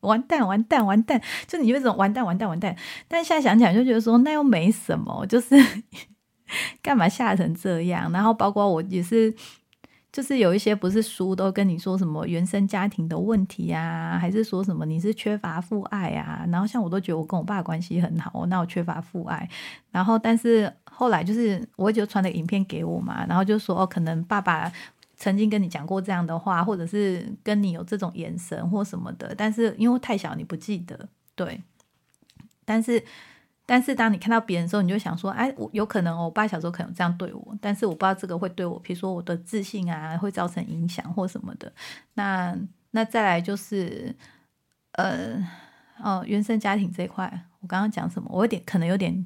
[0.05, 1.21] 完蛋，完蛋，完蛋！
[1.47, 2.75] 就你为什么完蛋，完蛋，完蛋？
[3.07, 5.55] 但现在想起来就觉得说那又没什么，就是
[6.81, 8.11] 干嘛吓成这样？
[8.11, 9.33] 然后包括我也是，
[10.11, 16.45] 就是有一些不是书都跟你说什么原生家庭的问题啊，还是说什么你是缺乏父爱啊？
[16.49, 19.49] 然后像我都觉得我跟我爸关系很好，那我缺乏父爱。
[19.91, 24.71] 然后但是后来就是我就传了影片给我嘛，然后就说，可能爸爸。
[25.25, 31.59] 曾经跟你讲过这样的话，或者是跟你有这种眼神或什么的，但是因为太小你不记得，对。
[32.63, 33.03] 但是，
[33.65, 41.73] 但是当你看到别人的时候，你就想说，哎，我有可能我爸小时候可能这样对我，但是我不知道这个会对我，比如说我的自信啊，会造成影响或什么的。
[42.13, 42.55] 那
[42.91, 44.15] 那再来就是，
[44.91, 45.43] 呃，
[45.97, 47.25] 哦，原生家庭这一块，
[47.61, 48.29] 我刚刚讲什么？
[48.31, 49.25] 我有点可能有点，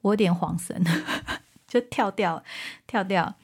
[0.00, 0.82] 我有点恍神，
[1.68, 2.42] 就跳掉，
[2.86, 3.34] 跳掉。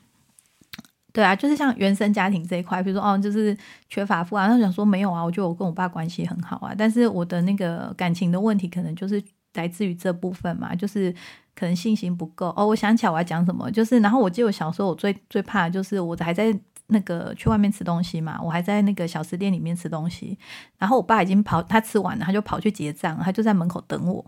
[1.13, 3.57] 对啊，就是像原生家庭这一块，比如说哦，就是
[3.89, 9.21] 缺乏父爱，他想说没有啊，我觉得我跟我爸关系很好啊，但是我的那个感情的问题，可能就是
[9.55, 11.13] 来自于这部分嘛，就是
[11.57, 12.65] 可能信心不够哦。
[12.65, 16.57] 我想起来我要讲什么，就是然后我记得我小时候我最最怕就是我还在
[16.87, 20.39] 那个去外面吃东西嘛，我还在那个小吃店里面吃东西，
[20.79, 24.25] 然后我爸已经跑，他吃完了，他就跑去结账，他就在门口等我。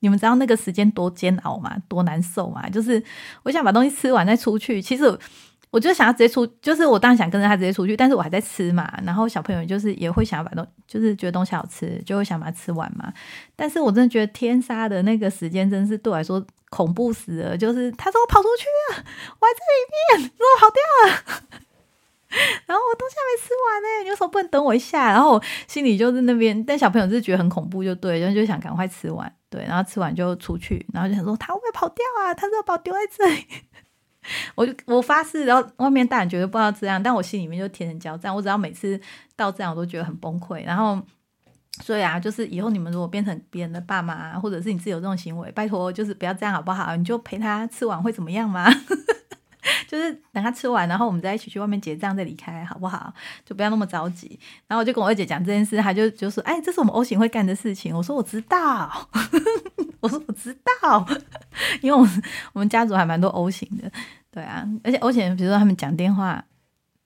[0.00, 1.76] 你们知道那个时间多煎熬吗？
[1.86, 2.68] 多难受吗？
[2.68, 3.00] 就是
[3.44, 5.16] 我想把东西吃完再出去，其实。
[5.74, 8.88] 我就想要直接出，就是我当然想跟着他直接出去，但是我还在吃嘛。
[9.04, 13.12] 然后小朋友就是也会想要把东，就是觉得东西好吃，就会想把它吃完嘛。
[13.56, 17.58] 但是我真的觉得天杀的那个时间真是对我来说恐怖死了。
[17.58, 19.04] 就是他说我跑出去了，
[19.40, 21.42] 我还在里面，说我跑掉了，
[22.66, 25.10] 然后我东西还没吃完呢，你为什么不能等我一下？
[25.10, 32.32] 然后我心里就是那边，但小朋友就是觉得很恐怖，就对，然后就想赶快吃完，对，然后吃完就出去，然后就想说他会不会跑掉啊？
[32.32, 33.44] 他说把我丢在这里。
[34.54, 38.34] 我就我发誓，然后外面大人绝对不知道这样，但我心里面就天人交战。
[38.34, 39.00] 我只要每次
[39.36, 40.64] 到这样，我都觉得很崩溃。
[40.64, 41.00] 然后，
[41.82, 46.94] 所以啊，就是以后你们如果变成别人的爸妈，或者是你自己有这种行为，拜托就是不要这样好不好？
[46.96, 48.68] 你就陪他吃完会怎么样吗？
[49.88, 53.12] 就是等他吃完，然后我们再一起去外面结账再离开，好不好？
[53.44, 54.38] 就不要那么着急。
[54.66, 59.08] 然后我就跟我二姐讲这件事，她就就说：“哎，这是我们 O 型会干的事情。”我说：“我知道。
[60.00, 61.06] ”我说：“我知道。”
[61.80, 62.06] 因为我
[62.52, 63.90] 我们家族还蛮多 O 型的，
[64.30, 66.44] 对啊，而且 O 型，比如说他们讲电话，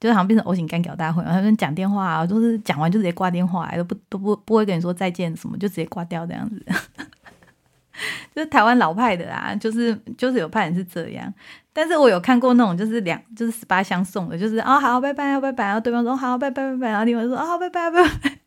[0.00, 6.64] 就是好像变成 O 型干屌大会，他们讲电话啊，都是讲完就直接挂电话，都不都不不会跟你说再见什么，就直接挂掉这样子。
[8.32, 11.32] 就是台湾老派的啊，就是就是有派人是这样，
[11.80, 18.38] 但是我有看过那种就是两就是十八相送的，就是啊好拜拜拜拜，然后对方说好拜拜拜拜，然后另外说啊拜拜拜拜，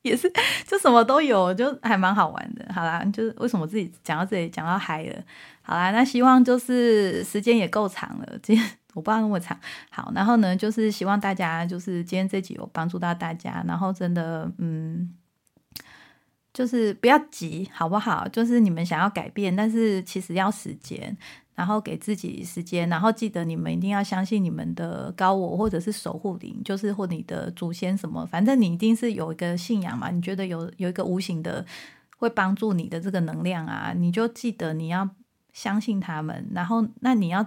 [0.00, 0.32] 也是
[0.66, 2.64] 就什么都有，就还蛮好玩的。
[2.72, 5.22] 好啦，就是为什么自己讲到这里讲到嗨了？
[5.60, 9.54] 好啦，那希望就是时间也够长了，今天我不知道那么长。
[9.90, 15.14] 好，然后呢，就是希望大家就是今天这集有帮助到大家，然后真的嗯。
[16.54, 18.28] 就是不要急，好不好？
[18.28, 21.16] 就是你们想要改变，但是其实要时间，
[21.54, 30.10] 然后给自己时间，然后记得你们一定要相信你们的高我或者是守护灵，就是或你的祖先什么，反正你一定是有一个信仰嘛。
[30.10, 31.64] 你觉得有有一个无形的
[32.18, 35.08] 会帮助你的这个能量啊，你就记得你要
[35.52, 36.48] 相信他们。
[36.52, 37.46] 然后，那你要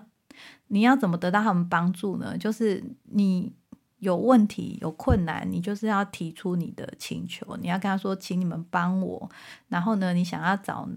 [0.68, 2.38] 你要怎么得到他们帮助呢？
[2.38, 3.54] 就是你。
[4.00, 7.58] 有问题、有困难，你就是要提出你的请求。
[7.60, 9.28] 你要跟他说：“请你们帮我。”
[9.70, 10.88] 然后呢，你想要找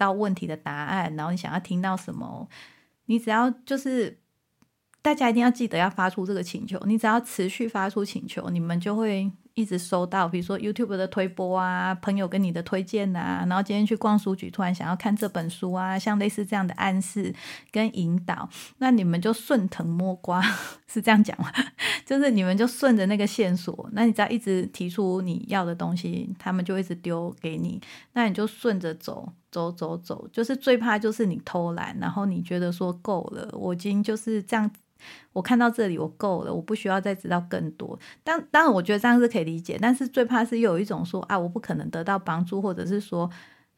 [0.00, 2.48] 到问题的答案，然后你想要听到什么？
[3.04, 4.18] 你只要就是
[5.02, 6.80] 大家一定要记得要发出这个请求。
[6.86, 9.30] 你只要持续发出请求，你们就会。
[9.54, 17.34] 一直收到，比如说 YouTube 的推播啊，朋友跟你的推荐啊，然后今天去逛书局，突然想要看这本书啊，像类似这样的暗示
[17.70, 18.48] 跟引导，
[18.78, 20.40] 那你们就顺藤摸瓜，
[20.86, 21.52] 是这样讲吗？
[22.06, 27.78] 就是你们就顺着那个线索，那你只要一直提出你要的东西，他们就一直丢给你，
[28.12, 34.70] 那你就顺着走，走走走，就是最怕就是你偷懒，然后你觉得说够了，我已经就是这样。
[35.32, 37.98] 我看到这里，我够了，我不需要再知道更多。
[38.22, 43.30] 当当然，我觉得这样是可以理解，但是最怕是又有一种说啊，我不可能得到帮助，或者是说，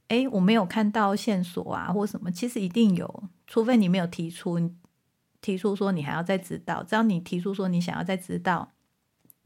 [0.09, 2.29] 哎，我没有看到线索啊，或什么。
[2.33, 4.59] 其实一定有，除非你没有提出，
[5.41, 6.83] 提出说你还要再知道。
[6.83, 8.73] 只要你提出说你想要再知道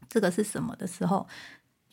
[0.09, 1.27] 这个是什么的时候。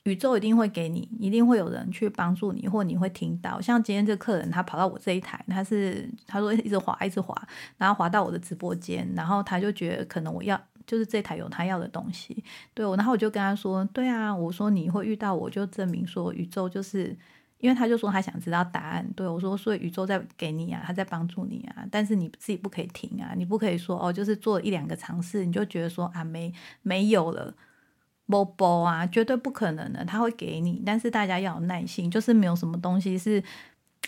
[0.03, 3.61] 宇宙一定会给你，一定会有人去帮助你，或你会听到。
[3.61, 7.33] 像今天这个客人，他跑到我这一台，他是他说一直滑，一直滑，
[7.77, 12.43] 然后滑到我的直播间，然后他就觉得可能我要就是这台有他要的东西，
[12.73, 17.17] 对，然后我就跟他说，对啊，我说你会遇到我，就证明说宇宙就是，
[17.59, 27.55] 因为他就说他想知道答案，对我说，所以宇宙在给你啊，他在帮助你啊，但是你自己不可以停啊，你不可以说哦，就是做一两个尝试，你就觉得说啊没没有了。
[28.27, 33.43] 波波啊，绝对不可能的，他会给你，但是大家要有耐心，就是没有什么东西是。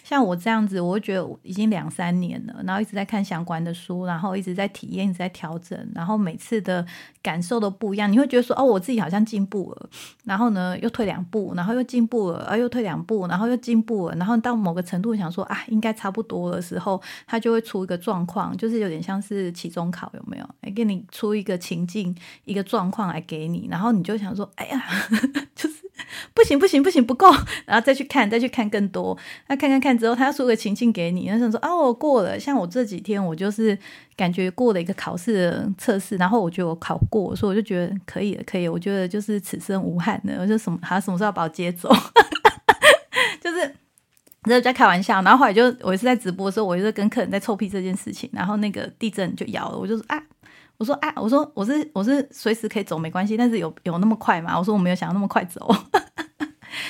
[0.03, 6.85] 像我这样子，我觉得已经两三年了，然后一直在看相关的书，然后一直在体验，一直在调整，然后每次的
[7.23, 8.11] 感受都不一样。
[8.11, 9.89] 你会觉得说，哦，我自己好像进步了，
[10.23, 20.71] 然后呢又退两步，然后又进步了，啊又退两步，然后又进步了，然后到某个程度想说啊，应该差不多的时候，它就会出一个状况，就是有点像是期中考有没有？
[20.75, 24.83] 给你出一个情境，一个状况来给你，然后你就想说，哎呀，
[25.55, 25.74] 就是。
[26.33, 27.31] 不行不行不行不够，
[27.65, 33.77] 然后再去看再去看更多，那看看看之后，他要出个情境给你，那想说啊我过了，像我这几天我就是
[34.15, 41.89] 感觉过了一个考试的测试，然后我觉得我考过，所以我就觉得可以了可以，我觉得就是此生无憾的，我就什么他什么时候要把我接走，
[43.41, 43.75] 就是
[44.43, 50.21] 在在开玩笑，然后后来就我也是在直播的时候，我就跟客人在臭屁这件事情，然后那个地震就摇了，我就说啊。
[50.77, 54.59] 我说啊，我说我是我是随时可以走没关系，但是有有那么快吗？
[54.59, 55.73] 我说我没有想要那么快走，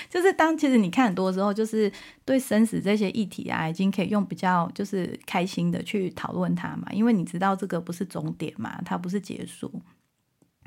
[0.10, 1.92] 就是当其实你看很多时候，就是
[2.24, 9.72] 对生死这些议题啊，已经可以用比较就是开心的去讨论它嘛，因为你知道这个不是终点嘛，它不是结束，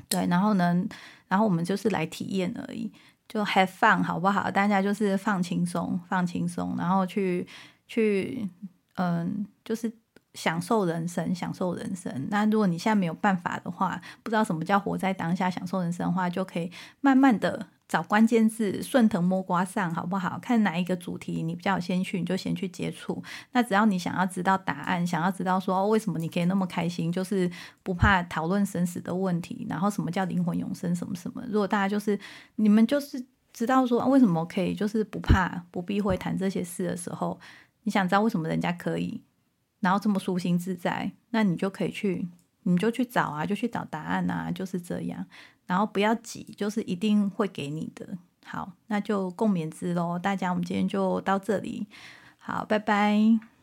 [0.07, 0.85] 对，然后呢，
[1.27, 2.91] 然后我们就是来体验而已，
[3.27, 4.49] 就 have fun 好不好？
[4.51, 7.47] 大家就是放轻松，放轻松，然后去
[7.87, 8.47] 去
[8.95, 9.91] 嗯，就是。
[10.35, 12.27] 享受人生，享受人生。
[12.29, 20.37] 那如果你现在没有办法的话，不知道什么叫活在当下，享受人生的话，就可以慢慢的找关键字，顺藤摸瓜上，好不好？
[20.39, 23.21] 看哪一个主题你比较有兴趣，你就先去接触。
[23.51, 27.49] 那只要你想要知道答案，想要知道说为什么你可以那么开心，就是
[27.81, 31.43] 不怕讨论生死的问题，然后什么叫灵魂永生，什么什么。
[31.47, 32.17] 如果大家就是
[32.57, 37.39] 你们就是知道说为什么可以，就是不怕不避讳谈这些事的时候，
[37.81, 39.23] 你想知道为什么人家可以？
[39.79, 42.27] 然后这么舒心自在，那你就可以去，
[42.63, 45.25] 你就去找啊，就去找答案啊，就是这样。
[45.69, 48.17] 然后不要急，就是一定会给你的。
[48.43, 51.85] 好，那就共勉之喽，大家，我们今天就到这里，
[52.39, 53.58] 好，拜拜。